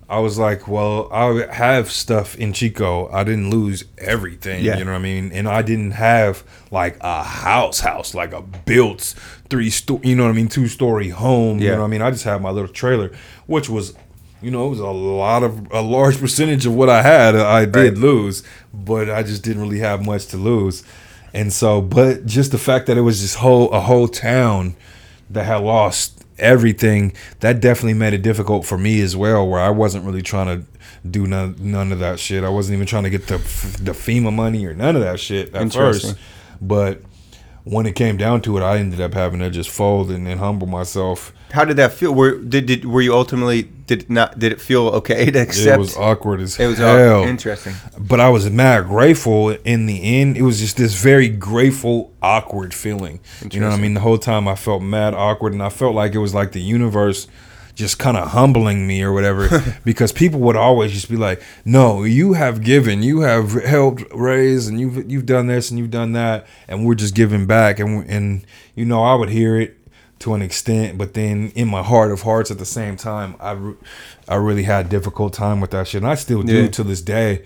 [0.07, 3.09] I was like, well, I have stuff in Chico.
[3.11, 4.63] I didn't lose everything.
[4.63, 4.77] Yeah.
[4.77, 5.31] You know what I mean?
[5.31, 9.15] And I didn't have like a house, house like a built
[9.49, 10.47] three sto- You know what I mean?
[10.47, 11.57] Two story home.
[11.59, 12.01] You know what I mean?
[12.03, 13.11] I just had my little trailer,
[13.47, 13.95] which was.
[14.41, 17.35] You know, it was a lot of a large percentage of what I had.
[17.35, 17.97] I did Right.
[17.97, 20.83] lose, but I just didn't really have much to lose.
[21.33, 24.75] And so, but just the fact that it was just whole a whole town
[25.31, 29.47] that had lost everything, that definitely made it difficult for me as well.
[29.47, 30.65] Where I wasn't really trying to
[31.09, 32.43] do none none of that shit.
[32.43, 35.53] I wasn't even trying to get the the FEMA money or none of that shit
[35.53, 36.05] at first.
[36.61, 37.01] But
[37.63, 40.39] when it came down to it, I ended up having to just fold and, and
[40.39, 41.33] humble myself.
[41.55, 42.13] How did that feel?
[42.13, 45.75] Were did, did were you ultimately did it not did it feel okay to accept?
[45.77, 47.23] it was awkward as It was hell.
[47.23, 47.73] interesting.
[47.97, 50.37] but I was mad grateful in the end.
[50.37, 53.19] It was just this very grateful, awkward feeling.
[53.51, 53.93] You know what I mean?
[53.93, 56.61] The whole time I felt mad awkward, and I felt like it was like the
[56.61, 57.27] universe
[57.73, 59.49] just kind of humbling me or whatever
[59.83, 64.69] because people would always just be like no you have given you have helped raise
[64.69, 68.09] and you've you've done this and you've done that and we're just giving back and
[68.09, 69.77] and you know I would hear it
[70.25, 73.51] to an extent, but then in my heart of hearts at the same time, I,
[73.51, 73.75] re-
[74.27, 76.67] I really had a difficult time with that shit, and I still do Yeah.
[76.69, 77.43] to this day.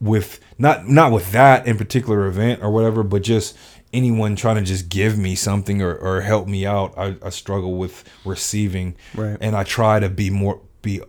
[0.00, 3.56] With not not with that in particular event or whatever, but just
[3.92, 7.76] anyone trying to just give me something or, or help me out, I, I struggle
[7.76, 9.36] with receiving, Right.
[9.40, 11.00] and I try to be more be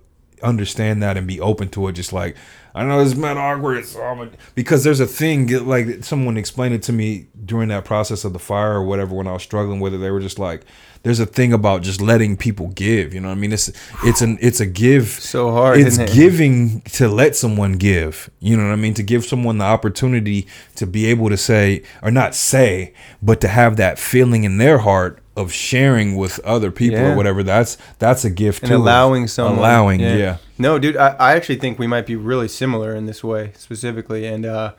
[0.41, 1.91] understand that and be open to it.
[1.93, 2.35] Just like
[2.75, 6.83] I know it's mad awkward, so a, because there's a thing like someone explained it
[6.83, 9.93] to me during that process of the fire or whatever when I was struggling with
[9.93, 9.97] it.
[9.97, 10.61] They were just like,
[11.03, 13.53] "There's a thing about just letting people give." You know what I mean?
[13.53, 13.71] It's
[14.03, 15.07] it's an it's a give.
[15.29, 16.13] So hard, It's isn't it?
[16.13, 18.29] giving to let someone give.
[18.39, 18.93] You know what I mean?
[18.95, 23.47] To give someone the opportunity to be able to say or not say, but to
[23.47, 27.13] have that feeling in their heart of sharing with other people Yeah.
[27.13, 27.41] or whatever.
[27.43, 28.75] That's that's a gift and too.
[28.77, 30.37] allowing someone allowing, yeah.
[30.57, 34.25] no dude I, I actually think we might be really similar in this way specifically
[34.25, 34.73] and uh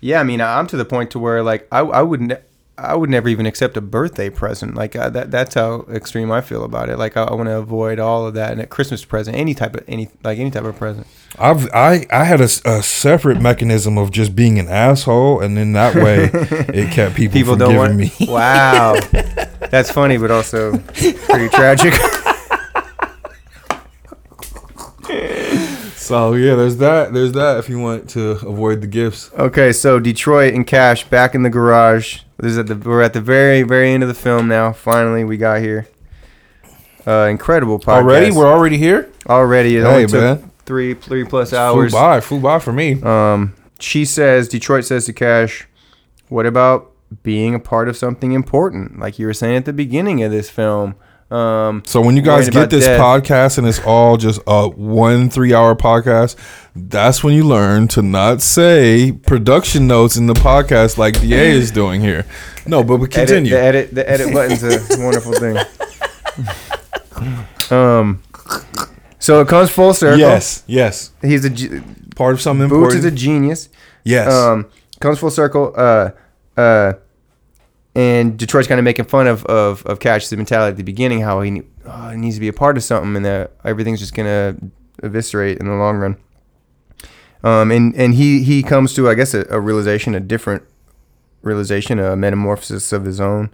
[0.00, 2.42] yeah i mean i'm to the point to where like i, I would ne-
[2.78, 4.74] I would never even accept a birthday present.
[4.76, 5.30] Like uh, that.
[5.32, 6.96] That's how extreme I feel about it.
[6.96, 8.52] Like I, I want to avoid all of that.
[8.52, 11.06] And a Christmas present, any type of any like any type of present.
[11.38, 15.72] I've I I had a, a separate mechanism of just being an asshole, and then
[15.72, 18.20] that way it kept people, People from don't giving want.
[18.20, 18.26] me.
[18.28, 18.94] Wow,
[19.70, 21.94] that's funny, but also pretty tragic.
[26.08, 27.12] So yeah, there's that.
[27.12, 27.58] There's that.
[27.58, 31.50] If you want to avoid the gifts, Okay, so Detroit and Cash back in the
[31.50, 32.20] garage.
[32.38, 34.72] This is at the we're at the very very end of the film now.
[34.72, 35.86] Finally, we got here.
[37.06, 37.88] Uh, incredible podcast.
[38.02, 39.10] already we're already here.
[39.28, 39.76] already.
[39.76, 40.50] It Hey, only took man.
[40.64, 41.90] three three plus hours.
[41.92, 43.02] Flew by, flew by for me.
[43.02, 45.68] Um, she says Detroit says to Cash,
[46.28, 46.90] "What about
[47.22, 48.98] being a part of something important?
[48.98, 50.94] Like you were saying at the beginning of this film."
[51.30, 52.98] Um, So when you guys get this death.
[53.00, 56.36] podcast and it's all just a one three hour podcast,
[56.74, 61.70] that's when you learn to not say production notes in the podcast like DA is
[61.70, 62.24] doing here.
[62.66, 63.50] No, but we Edit, continue.
[63.50, 65.58] the edit the edit button's a wonderful thing.
[67.70, 68.22] Um,
[69.18, 70.18] so it comes full circle.
[70.18, 71.12] Yes, yes.
[71.20, 71.82] he's a ge-
[72.16, 72.98] Part of something Boots important.
[73.00, 73.68] is a genius.
[74.04, 74.32] yes.
[74.32, 74.66] Um,
[75.00, 75.72] comes full circle.
[75.76, 76.10] Uh,
[76.56, 76.94] uh,
[77.98, 81.40] and Detroit's kind of making fun of, of of Cash's mentality at the beginning, how
[81.40, 84.56] he oh, it needs to be a part of something, and that everything's just gonna
[85.02, 86.16] eviscerate in the long run.
[87.42, 90.62] Um, and and he he comes to I guess a, a realization, a different
[91.42, 93.52] realization, a metamorphosis of his own,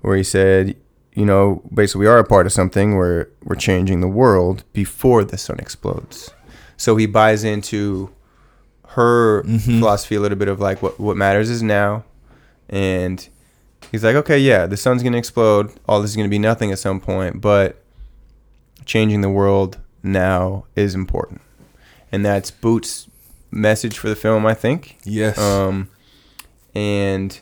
[0.00, 0.74] where he said,
[1.12, 2.94] you know, basically we are a part of something.
[2.94, 6.30] We're we're changing the world before the sun explodes.
[6.78, 8.14] So he buys into
[8.88, 12.04] her philosophy a little bit of like what what matters is now,
[12.70, 13.28] and
[13.90, 15.72] he's like, okay, yeah, the sun's gonna explode.
[15.88, 17.82] All this is gonna be nothing at some point, but
[18.84, 21.40] changing the world now is important,
[22.12, 23.08] and that's Boots'
[23.50, 24.98] message for the film, I think.
[25.04, 25.38] Yes.
[25.38, 25.88] Um,
[26.74, 27.38] and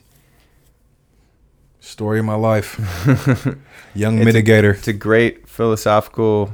[1.80, 2.74] Story of my life.
[3.94, 4.74] Young It's a- mitigator.
[4.76, 6.52] it's a great philosophical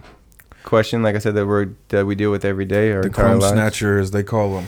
[0.63, 2.93] question, like I said, that we that we deal with every day.
[2.93, 4.67] Our the crumb snatcher, as they call them.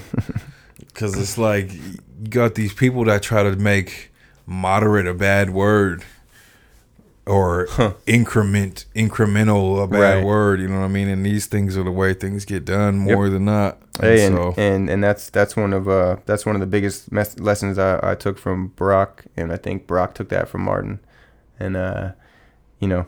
[0.79, 1.99] Because it's like you
[2.31, 4.11] got these people that try to make
[4.47, 6.05] moderate a bad word
[7.27, 7.67] or
[8.07, 10.25] increment incremental a bad Right.
[10.25, 10.61] word.
[10.61, 11.09] You know what I mean?
[11.09, 13.79] And these things are the way things get done more than not.
[14.01, 16.67] And Hey, and, so and and that's that's one of uh that's one of the
[16.67, 20.63] biggest mes- lessons I, I took from Barack, and I think Barack took that from
[20.63, 20.99] Martin,
[21.59, 22.11] and uh,
[22.81, 23.07] you know,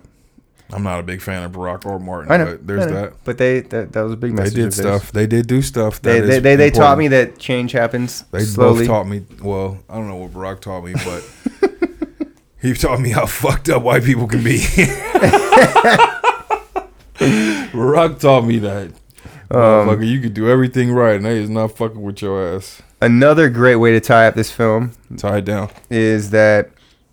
[0.73, 3.01] I'm not a big fan of Barack or Martin, I know but there's I know.
[3.03, 3.13] that.
[3.25, 4.55] But they that, that was a big message.
[4.55, 5.13] They did stuff.
[5.13, 6.03] They did do stuff.
[6.03, 8.81] They that they is they, they taught me that change happens They slowly.
[8.81, 9.25] both taught me.
[9.41, 11.23] Well, I don't know what Barack taught me, but
[12.61, 14.59] he taught me how fucked up white people can be.
[17.17, 18.91] Barack taught me that.
[19.49, 22.83] Um, Motherfucker, you could do everything right, and they is not fucking with your ass.
[23.01, 25.71] Another great way to tie up this film Tie it down.
[25.91, 26.71] is that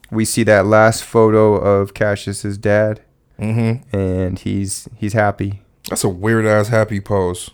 [0.10, 3.02] we see that last photo of Cassius's dad,
[3.40, 3.96] Mm-hmm.
[3.98, 5.62] and he's he's happy.
[5.90, 7.50] That's a weird ass happy pose.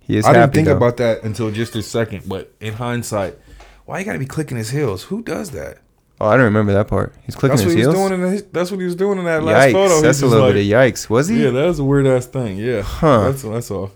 [0.00, 0.76] He is I didn't think though.
[0.76, 3.38] about that until just a second, but in hindsight,
[3.86, 5.04] why you gotta be clicking his heels?
[5.04, 5.78] Who does that?
[6.20, 7.14] Oh, I don't remember that part.
[7.24, 7.94] He's clicking That's what his he heels.
[7.94, 10.00] doing in his, That's what he was doing in that last photo.
[10.02, 11.08] That's a little like- bit of yikes.
[11.08, 11.42] Was he?
[11.44, 12.58] Yeah, that was a weird ass thing.
[12.58, 13.30] Yeah, Huh.
[13.30, 13.90] That's that's all.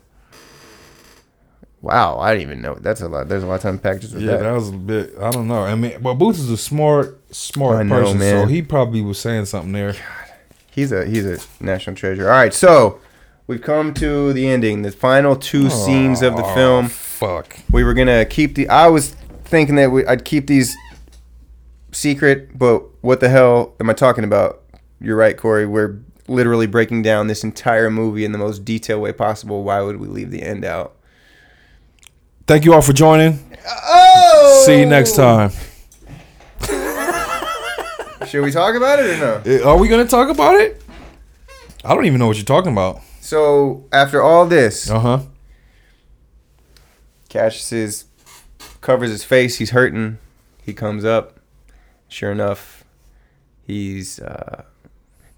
[1.82, 2.76] Wow, I didn't even know.
[2.80, 3.28] That's a lot.
[3.28, 4.42] There's a lot of time packages with Yeah, that.
[4.44, 5.14] that was a bit.
[5.20, 5.64] I don't know.
[5.64, 9.44] I mean, but Boots is a smart, smart know, person, so he probably was saying
[9.46, 9.94] something there.
[10.74, 12.24] He's a he's a national treasure.
[12.30, 13.00] All right, so
[13.46, 16.88] we've come to the ending, the final two scenes of the Oh, film.
[16.88, 17.56] Fuck.
[17.70, 18.68] We were gonna keep the.
[18.68, 20.74] I was thinking that we, I'd keep these
[21.92, 24.62] secret, but what the hell am I talking about?
[25.00, 25.66] You're right, Cory.
[25.66, 29.62] We're literally breaking down this entire movie in the most detailed way possible.
[29.62, 30.96] Why would we leave the end out?
[32.46, 33.38] Thank you all for joining.
[33.66, 34.62] Oh!
[34.66, 35.50] See you next time.
[38.34, 39.64] Should we talk about it or no?
[39.64, 40.82] Uh, Are we gonna talk about it?
[41.84, 43.00] I don't even know what you're talking about.
[43.20, 45.18] So after all this, Uh huh.
[47.28, 48.04] Cassius is,
[48.80, 49.58] covers his face.
[49.58, 50.18] He's hurting.
[50.64, 51.38] He comes up.
[52.08, 52.82] Sure enough,
[53.62, 54.64] he's uh,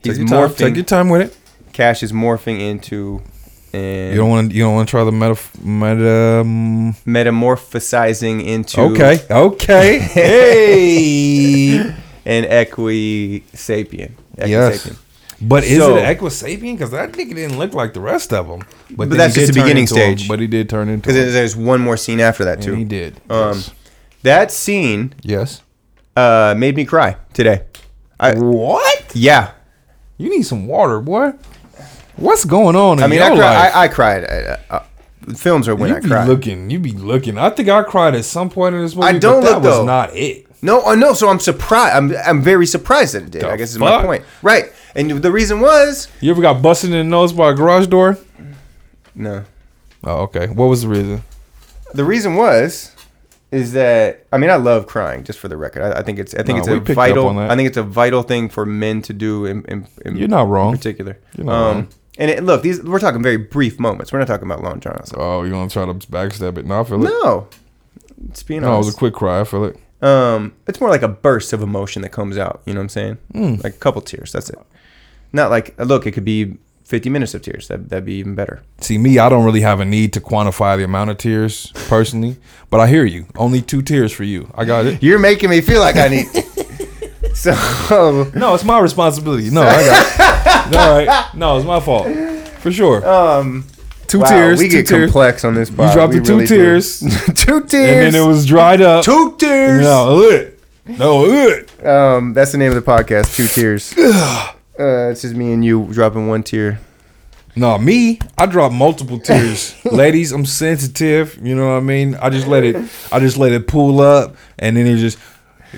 [0.03, 0.57] he's Take your, time, morphing.
[0.57, 1.37] take your time with it.
[1.75, 3.21] Cash is morphing into
[3.75, 4.57] and You don't want to.
[4.57, 5.39] You don't want to try the meta.
[5.63, 6.45] meta
[7.05, 9.19] metamorphosizing into okay.
[9.31, 9.99] Okay.
[9.99, 11.95] hey.
[12.27, 14.13] An equi sapien.
[14.39, 14.91] Yes.
[15.41, 16.73] But is So- it an Equisapien?
[16.77, 18.63] Because that nigga didn't look like the rest of them.
[18.91, 20.23] But then that's just the beginning stage.
[20.23, 21.07] him, but he did turn into.
[21.09, 23.21] Because there's one more scene after that And he did.
[23.29, 23.71] Um, yes.
[24.23, 25.63] That scene yes.
[26.17, 27.63] uh, made me cry today.
[28.19, 29.15] I, what?
[29.15, 29.51] yeah,
[30.17, 31.33] You need some water, boy.
[32.17, 33.77] What's going on in I mean, your I, cry, life?
[33.77, 34.25] I, I cried.
[34.25, 34.83] Uh, uh,
[35.37, 36.27] films are when you I be cry.
[36.27, 36.71] looking.
[36.71, 37.37] You be looking.
[37.37, 39.09] I think I cried at some point in this movie.
[39.09, 39.85] I don't but that look, was though.
[39.85, 40.46] not it.
[40.67, 41.15] No, no.
[41.15, 41.95] So I'm surprised.
[41.97, 43.43] I'm I'm very surprised that it did.
[43.43, 44.03] The I guess is fuck?
[44.03, 44.25] my point.
[44.43, 44.73] Right.
[44.95, 48.19] And the reason was You ever got busted in the nose by a garage door?
[49.15, 49.45] no.
[50.05, 50.47] Oh, okay.
[50.49, 51.23] What was the reason?
[51.95, 52.93] The reason was
[53.53, 55.25] is that I mean I love crying.
[55.25, 57.33] Just for the record, I, I think it's I think No, it's a vital.
[57.35, 57.51] that.
[57.51, 59.47] I think it's a vital thing for men to do.
[59.47, 60.77] In, in, in You're not wrong.
[60.77, 61.19] particular.
[61.37, 61.89] You're not um, wrong.
[62.19, 64.13] And it, look, these we're talking very brief moments.
[64.13, 64.81] We're not talking about long.
[64.83, 65.17] So.
[65.19, 66.67] Oh, you're gonna try to backstab it?
[66.67, 67.09] No, I feel it.
[67.09, 67.49] No,
[68.31, 69.41] it's being No, it was a quick cry.
[69.41, 69.77] I feel it.
[70.03, 72.63] Um, it's more like a burst of emotion that comes out.
[72.67, 73.19] You know what I'm saying?
[73.35, 73.65] Mm.
[73.65, 74.33] Like a couple tears.
[74.33, 74.59] That's it.
[75.33, 76.07] Not like look.
[76.07, 77.69] It could be 50 minutes of tears.
[77.69, 78.63] That that'd be even better.
[78.81, 82.37] See, me, I don't really have a need to quantify the amount of tears personally,
[82.71, 83.27] but I hear you.
[83.37, 84.51] Only two tears for you.
[84.55, 85.03] I got it.
[85.07, 86.27] You're making me feel like I need.
[87.35, 89.51] so No, it's my responsibility.
[89.51, 90.77] No, I got it.
[90.77, 91.35] All right.
[91.35, 92.07] No, it's my fault.
[92.61, 93.07] For sure.
[93.09, 93.65] um.
[94.09, 94.59] Two wow, tears.
[94.59, 95.11] We two get tears.
[95.11, 95.71] complex on this.
[95.71, 96.57] You dropped We the two really do.
[96.57, 97.01] tears.
[97.35, 99.05] two And then it was dried up.
[99.05, 99.83] two tears.
[99.83, 100.61] No, it.
[100.87, 101.85] No, it.
[101.87, 103.35] Um, that's the name of the podcast.
[103.35, 103.95] Two tears.
[104.79, 106.79] Uh, it's just me and you dropping one tear.
[107.57, 109.75] No, me, I drop multiple tears.
[109.87, 111.39] Ladies, I'm sensitive.
[111.43, 112.15] You know what I mean?
[112.17, 112.77] I just let it
[113.11, 115.17] I just let it pull up and then it just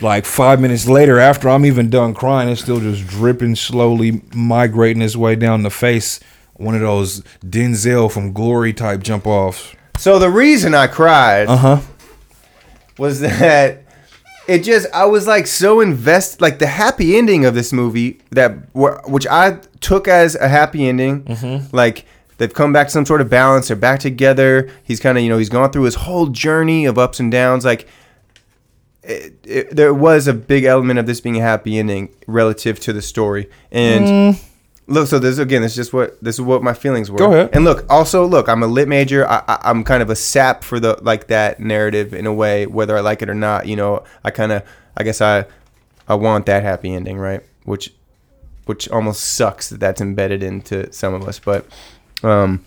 [0.02, 5.00] like five minutes later, after I'm even done crying, it's still just dripping slowly, migrating
[5.02, 6.18] its way down the face.
[6.58, 9.74] One of those Denzel from Glory type jump offs.
[9.98, 11.80] So the reason I cried Uh huh.
[12.98, 13.82] was that
[14.46, 18.52] it just I was like so invested like the happy ending of this movie that
[18.74, 21.74] which I took as a happy ending Mm-hmm.
[21.76, 22.04] like
[22.38, 25.28] they've come back to some sort of balance they're back together he's kind of you
[25.30, 27.86] know he's gone through his whole journey of ups and downs like
[29.02, 32.92] it, it, there was a big element of this being a happy ending relative to
[32.92, 34.06] the story and
[34.36, 34.44] Mm.
[34.88, 37.18] Look so this again this is just what this is what my feelings were.
[37.18, 37.50] Go ahead.
[37.52, 39.28] and look also look i'm a lit major.
[39.28, 42.66] I, I, i'm kind of a sap for the like that narrative in a way
[42.66, 44.02] whether i like it or not you know.
[44.24, 44.62] I kind of
[44.96, 45.44] i guess i
[46.08, 47.42] i want that happy ending right?
[47.64, 47.92] Which
[48.64, 51.66] which almost sucks that that's embedded into some of us but
[52.22, 52.64] um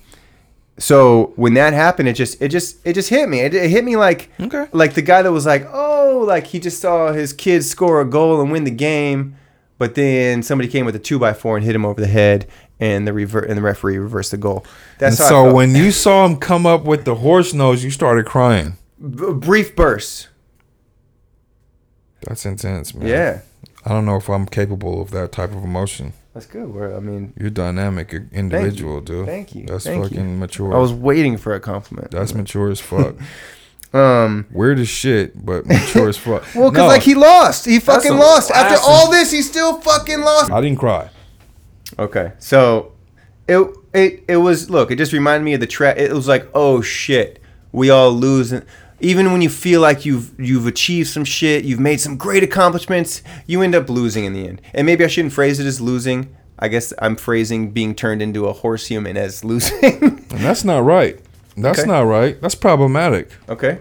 [0.78, 3.42] so when that happened it just it just it just hit me.
[3.42, 4.68] It, it hit me like Okay.
[4.72, 8.06] like the guy that was like oh like he just saw his kids score a
[8.06, 9.36] goal and win the game
[9.82, 12.46] but then somebody came with a two by four and hit him over the head
[12.80, 14.64] and the rever- and the referee reversed the goal
[15.00, 18.26] that's and so when you saw him come up with the horse nose, you started
[18.28, 18.78] crying.
[19.00, 20.28] B- brief burst
[22.28, 23.08] That's intense, man.
[23.08, 23.42] yeah
[23.84, 26.14] I don't know if I'm capable of that type of emotion.
[26.36, 29.26] that's good We're, i mean You're dynamic individual, dude.
[29.26, 29.66] Thank you.
[29.66, 30.38] That's Thank fucking you.
[30.38, 30.76] mature.
[30.76, 33.16] i was waiting for a compliment That's mature as fuck.
[33.94, 36.44] um Weird as shit, but mature as fuck.
[36.56, 39.82] well because No, like he lost he fucking a lost after all this he still
[39.82, 41.10] fucking lost I didn't cry.
[42.00, 42.94] Okay, so
[43.48, 44.92] it it it was look.
[44.92, 45.98] It just reminded me of the track.
[45.98, 48.52] It was like, oh shit, we all lose.
[48.52, 48.66] And
[49.00, 53.22] even when you feel like you've you've achieved some shit, you've made some great accomplishments,
[53.46, 54.62] you end up losing in the end.
[54.74, 56.36] And maybe I shouldn't phrase it as losing.
[56.58, 59.94] I guess I'm phrasing being turned into a horse human as losing.
[60.32, 61.20] And that's not right.
[61.58, 61.88] That's Okay.
[61.90, 62.40] not right.
[62.42, 63.30] That's problematic.
[63.50, 63.80] okay.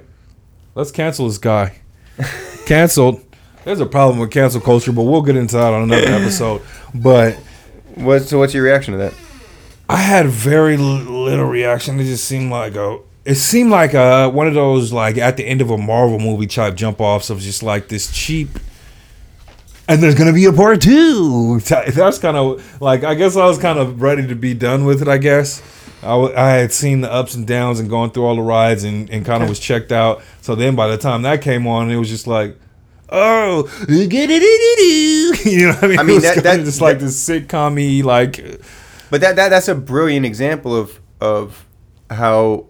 [0.75, 1.77] Let's cancel this guy.
[2.67, 3.21] Canceled.
[3.65, 6.63] There's a problem with cancel culture, but we'll get into that on another episode.
[6.95, 7.35] But
[7.97, 8.23] What?
[8.23, 9.15] So what's your reaction to that?
[9.89, 11.99] I had very little reaction.
[12.01, 12.99] It just seemed like a.
[13.25, 16.47] It seemed like a one of those like at the end of a Marvel movie
[16.47, 18.49] type jump offs of just like this cheap.
[19.89, 21.59] And there's gonna be a part two.
[21.61, 25.03] That's kind of like I guess I was kind of ready to be done with
[25.03, 25.09] it.
[25.09, 25.61] I guess
[26.03, 28.85] I, w- I had seen the ups and downs and gone through all the rides
[28.85, 30.23] and, and kind of was checked out.
[30.41, 32.57] So then by the time that came on, it was just like,
[33.11, 33.69] oh,
[35.45, 35.99] you know what I mean?
[35.99, 38.63] I mean, it was that- that- just like that- this sitcom like.
[39.11, 41.67] But that, that that's a brilliant example of of
[42.11, 42.67] how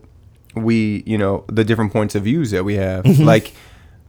[0.57, 3.05] we you know the different points of views that we have.
[3.05, 3.25] Mm-hmm.
[3.25, 3.53] like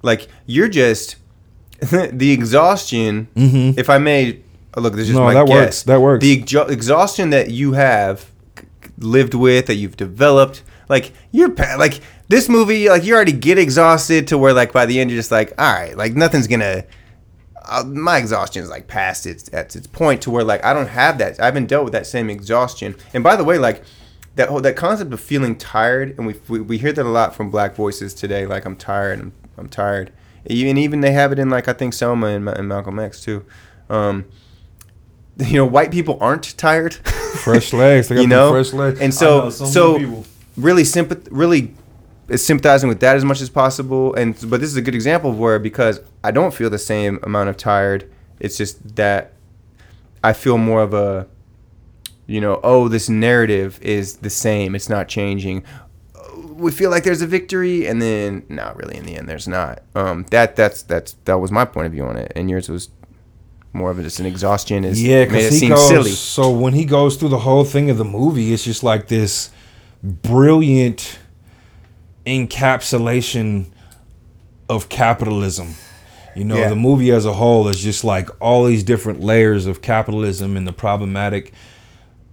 [0.01, 1.17] like you're just
[1.81, 3.27] the exhaustion.
[3.35, 4.39] If I may
[4.77, 5.17] look, this is Mm-hmm.
[5.19, 5.55] No, my that guess.
[5.55, 5.83] works.
[5.83, 6.21] That works.
[6.23, 8.30] The exha- exhaustion that you have
[9.03, 10.63] lived with that you've developed.
[10.89, 12.89] Like you're like this movie.
[12.89, 15.73] Like you already get exhausted to where like by the end you're just like, all
[15.73, 16.85] right, like nothing's gonna
[17.63, 20.87] uh, my exhaustion is like past its at its point to where like I don't
[20.87, 21.39] have that.
[21.39, 22.95] I haven't dealt with that same exhaustion.
[23.13, 23.83] And by the way, like
[24.35, 27.35] that whole that concept of feeling tired, and we we, we hear that a lot
[27.35, 28.45] from black voices today.
[28.45, 29.19] Like I'm tired.
[29.19, 30.11] I'm I'm tired.
[30.45, 33.45] Even even they have it in like I think Selma and, and Malcolm X too.
[33.89, 34.25] Um,
[35.37, 36.93] you know, white people aren't tired.
[37.41, 38.07] fresh legs.
[38.07, 38.99] They got you know, fresh legs.
[38.99, 40.23] and I so know so, many
[40.57, 41.73] really sympath really
[42.35, 44.13] sympathizing with that as much as possible.
[44.15, 47.19] And but this is a good example of where because I don't feel the same
[47.23, 48.09] amount of tired.
[48.39, 49.33] It's just that
[50.23, 51.27] I feel more of a
[52.27, 54.75] you know oh this narrative is the same.
[54.75, 55.63] It's not changing.
[56.35, 58.95] We feel like there's a victory, and then not really.
[58.95, 59.81] In the end, there's not.
[59.95, 62.89] Um, that that's that's that was my point of view on it, and yours was
[63.73, 64.83] more of just an exhaustion.
[64.83, 65.87] Is Yeah, because he goes.
[65.87, 66.11] silly.
[66.11, 69.49] So when he goes through the whole thing of the movie, it's just like this
[70.03, 71.19] brilliant
[72.25, 73.65] encapsulation
[74.69, 75.75] of capitalism.
[76.35, 76.69] You know, Yeah.
[76.69, 80.65] the movie as a whole is just like all these different layers of capitalism and
[80.67, 81.51] the problematic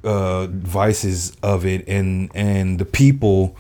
[0.05, 3.57] uh, vices of it, and and the people,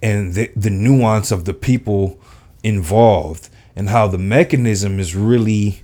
[0.00, 2.20] and the the nuance of the people
[2.62, 5.82] involved, and how the mechanism is really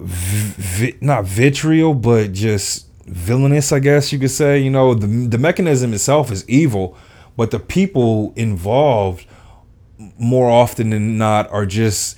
[0.00, 4.58] vi- not vitriol, but just villainous, I guess you could say.
[4.58, 6.96] You know, the the mechanism itself is evil,
[7.36, 9.26] but the people involved,
[10.18, 12.16] more often than not, are just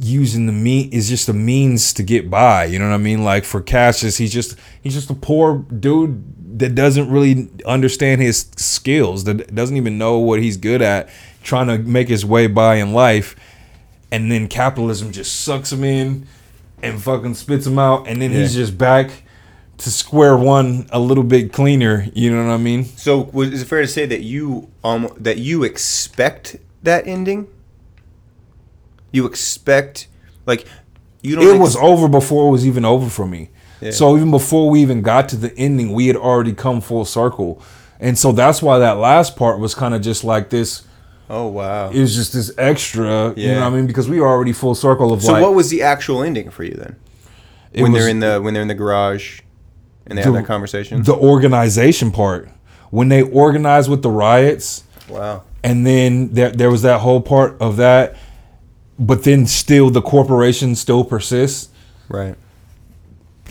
[0.00, 2.64] using the mean is just a means to get by.
[2.64, 3.24] You know what I mean?
[3.24, 8.48] Like for Cassius, he's just he's just a poor dude that doesn't really understand his
[8.56, 11.08] skills, that doesn't even know what he's good at,
[11.42, 13.34] trying to make his way by in life,
[14.12, 16.26] and then capitalism just sucks him in
[16.84, 19.10] and fucking spits him out, and then he's just back
[19.78, 22.06] to square one a little bit cleaner.
[22.14, 22.84] You know what I mean?
[22.84, 27.48] So, was, is it fair to say that you um that you expect that ending?
[29.12, 30.08] You expect
[30.46, 30.66] like
[31.22, 31.44] you don't.
[31.44, 33.50] it ex- was over before it was even over for me.
[33.80, 33.90] Yeah.
[33.90, 37.62] So even before we even got to the ending, we had already come full circle.
[38.00, 40.84] And so that's why that last part was kind of just like this.
[41.30, 41.90] Oh wow.
[41.90, 43.86] It was just this extra, you know what I mean?
[43.86, 45.42] Because we were already full circle of So like.
[45.42, 46.96] what was the actual ending for you then?
[47.76, 49.40] when was they're in the when they're in the garage
[50.06, 51.02] and they The- have that conversation.
[51.02, 52.48] the organization part.
[52.90, 55.42] When they organized with the riots, wow.
[55.64, 58.14] and then there, there was that whole part of that,
[58.98, 61.70] but then still the corporation still persists.
[62.08, 62.36] Right.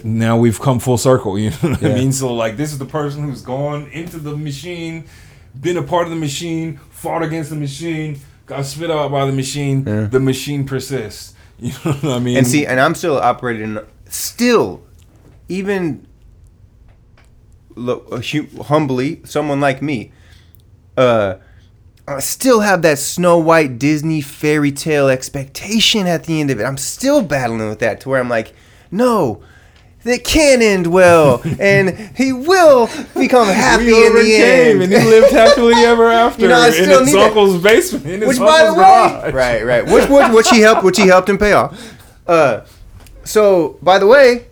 [0.04, 1.38] now we've come full circle.
[1.44, 2.12] You know what I mean?
[2.14, 5.06] So like, this is the person who's gone into the machine,
[5.60, 9.34] been a part of the machine, fought against the machine, got spit out by the
[9.34, 9.84] machine.
[9.86, 10.06] Yeah.
[10.06, 11.34] The machine persists.
[11.60, 12.38] You know what I mean?
[12.38, 13.78] And see, and I'm still operating,
[14.10, 14.82] still,
[15.48, 16.06] even
[17.76, 18.22] lo- uh,
[18.64, 20.12] humbly, someone like me,
[20.98, 21.36] uh,
[22.06, 26.64] I still have that Snow White Disney fairy tale expectation at the end of it.
[26.64, 28.54] I'm still battling with that to where I'm like,
[28.92, 29.42] no.
[30.06, 34.84] It can end well, and he will become happy we in overcame, the end.
[34.84, 37.28] and he lived happily ever after You know, I in his need that.
[37.28, 38.06] uncle's basement.
[38.06, 39.34] In his which by the way, garage.
[39.34, 41.94] right, right, which, which which he helped, which he helped him pay off.
[42.28, 42.66] Uh,
[43.24, 44.48] so by the way,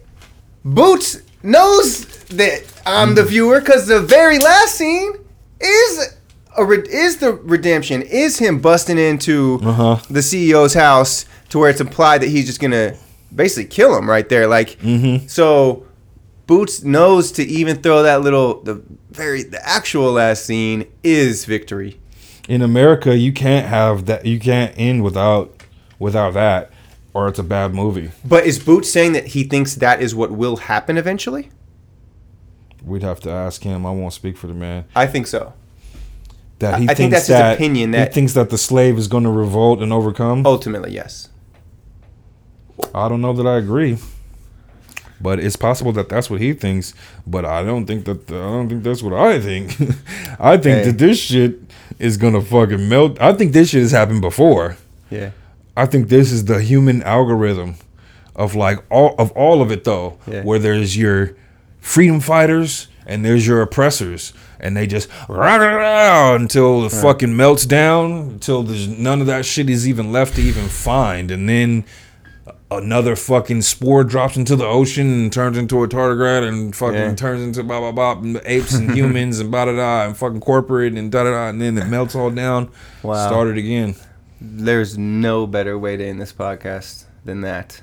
[0.64, 5.14] Boots knows that I'm the viewer because the very last scene
[5.60, 6.18] is
[6.58, 9.98] a re- is the redemption is him busting into Uh-huh.
[10.10, 12.96] the CEO's house to where it's implied that he's just gonna
[13.36, 14.48] basically kill him right there.
[14.48, 15.28] Like Mm-hmm.
[15.28, 15.86] so.
[16.48, 21.98] Boots knows to even throw that little the very the actual last scene is victory.
[22.50, 24.26] In America, you can't have that.
[24.26, 25.64] You can't end without
[25.98, 26.72] without that,
[27.14, 28.12] or it's a bad movie.
[28.26, 31.52] But is Boots saying that he thinks that is what will happen eventually?
[32.84, 33.86] We'd have to ask him.
[33.86, 34.86] I won't speak for the man.
[34.94, 35.54] I think so.
[36.60, 39.08] That he I think thinks that's his that opinion he thinks that the slave is
[39.08, 40.46] going to revolt and overcome.
[40.46, 41.30] Ultimately, yes.
[42.94, 43.98] I don't know that I agree,
[45.20, 46.94] but it's possible that that's what he thinks.
[47.26, 49.72] But I don't think that I don't think that's what I think.
[50.40, 50.84] I think Hey.
[50.86, 51.60] that this shit
[52.00, 53.20] is gonna fucking melt.
[53.22, 54.78] I think this shit has happened before.
[55.10, 55.32] Yeah.
[55.78, 57.76] I think this is the human algorithm
[58.36, 60.42] of like all of all of it though, Yeah.
[60.44, 61.36] where there's your
[61.80, 67.36] freedom fighters and there's your oppressors, and they just rah, rah, rah, until it fucking
[67.36, 71.50] melts down until there's none of that shit is even left to even find, and
[71.50, 71.84] then
[72.72, 77.16] another fucking spore drops into the ocean and turns into a tardigrade and fucking Yeah.
[77.16, 80.40] turns into blah blah blah and apes and humans and blah blah blah and fucking
[80.42, 82.70] corporate and da da da and then it melts all down.
[83.04, 83.28] Wow.
[83.28, 83.96] Start it again.
[84.40, 87.82] There's no better way to end this podcast than that.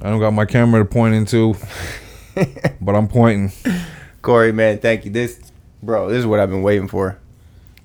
[0.00, 1.54] I don't got my camera to point into,
[2.80, 3.52] but I'm pointing.
[4.20, 5.10] Cory, man, thank you.
[5.10, 5.40] This,
[5.82, 7.18] bro, this is what I've been waiting for.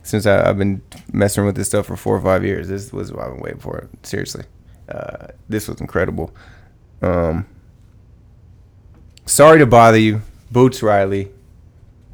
[0.04, 0.82] Since I, I've been
[1.12, 3.60] messing with this stuff for four or five years, this was what I've been waiting
[3.60, 3.90] for.
[4.04, 4.46] Seriously,
[4.90, 6.32] uh, this was incredible.
[7.02, 7.46] Um,
[9.26, 10.22] sorry to bother you,
[10.52, 11.32] Boots Riley.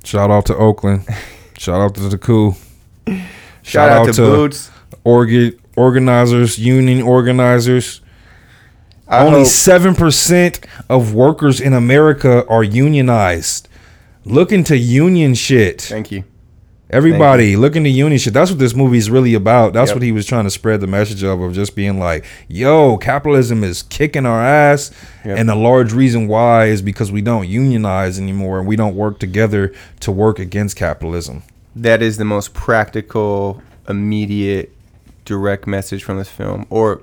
[0.03, 1.05] Shout out to Oakland.
[1.57, 2.55] Shout out to the coup.
[3.61, 4.69] Shout, out, to, Boots.
[5.05, 8.01] orga- organizers, union organizers.
[9.07, 10.59] I Only seven percent
[10.89, 13.69] of workers in America are unionized.
[14.25, 15.81] Look into union shit.
[15.81, 16.23] Thank you.
[16.93, 18.33] Everybody, look into union shit.
[18.33, 19.73] That's what this movie is really about.
[19.73, 19.95] That's Yep.
[19.97, 23.63] what he was trying to spread the message of, of just being like, yo, capitalism
[23.63, 24.91] is kicking our ass.
[25.25, 25.37] Yep.
[25.37, 29.19] And the large reason why is because we don't unionize anymore and we don't work
[29.19, 31.43] together to work against capitalism.
[31.75, 34.71] That is the most practical, immediate,
[35.25, 36.67] direct message from this film.
[36.69, 37.01] Or,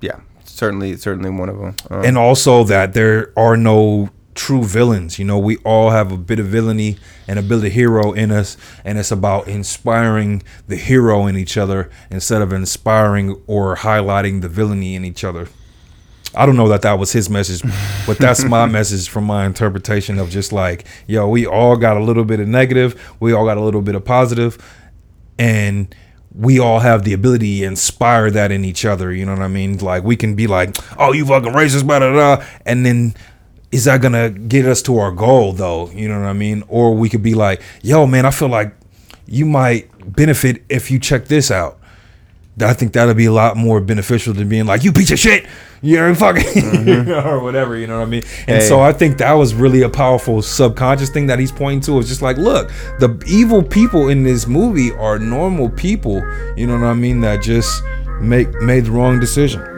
[0.00, 1.74] yeah, certainly, certainly one of them.
[1.90, 5.18] Um, and also that there are no true villains.
[5.18, 8.30] You know, we all have a bit of villainy and a bit of hero in
[8.30, 14.40] us, and it's about inspiring the hero in each other instead of inspiring or highlighting
[14.40, 15.48] the villainy in each other.
[16.34, 17.62] I don't know that that was his message,
[18.06, 22.00] but that's my message from my interpretation of just like, yo, we all got a
[22.00, 24.56] little bit of negative, we all got a little bit of positive,
[25.38, 25.92] and
[26.32, 29.12] we all have the ability to inspire that in each other.
[29.12, 29.78] You know what I mean?
[29.78, 33.14] Like we can be like, "Oh, you fucking racist," blah blah blah, and then
[33.70, 35.90] is that gonna get us to our goal though?
[35.90, 36.64] You know what I mean?
[36.68, 38.74] Or we could be like, "Yo, man, I feel like
[39.26, 41.78] you might benefit if you check this out."
[42.60, 45.46] I think that'll be a lot more beneficial than being like, "You piece of shit,"
[45.82, 47.28] you know, fucking mm-hmm.
[47.28, 47.76] or whatever.
[47.76, 48.22] You know what I mean?
[48.46, 48.68] And Hey.
[48.68, 51.98] so I think that was really a powerful subconscious thing that he's pointing to.
[51.98, 56.22] Is just like, look, the evil people in this movie are normal people.
[56.56, 57.20] You know what I mean?
[57.20, 57.82] That just
[58.20, 59.77] make made the wrong decision.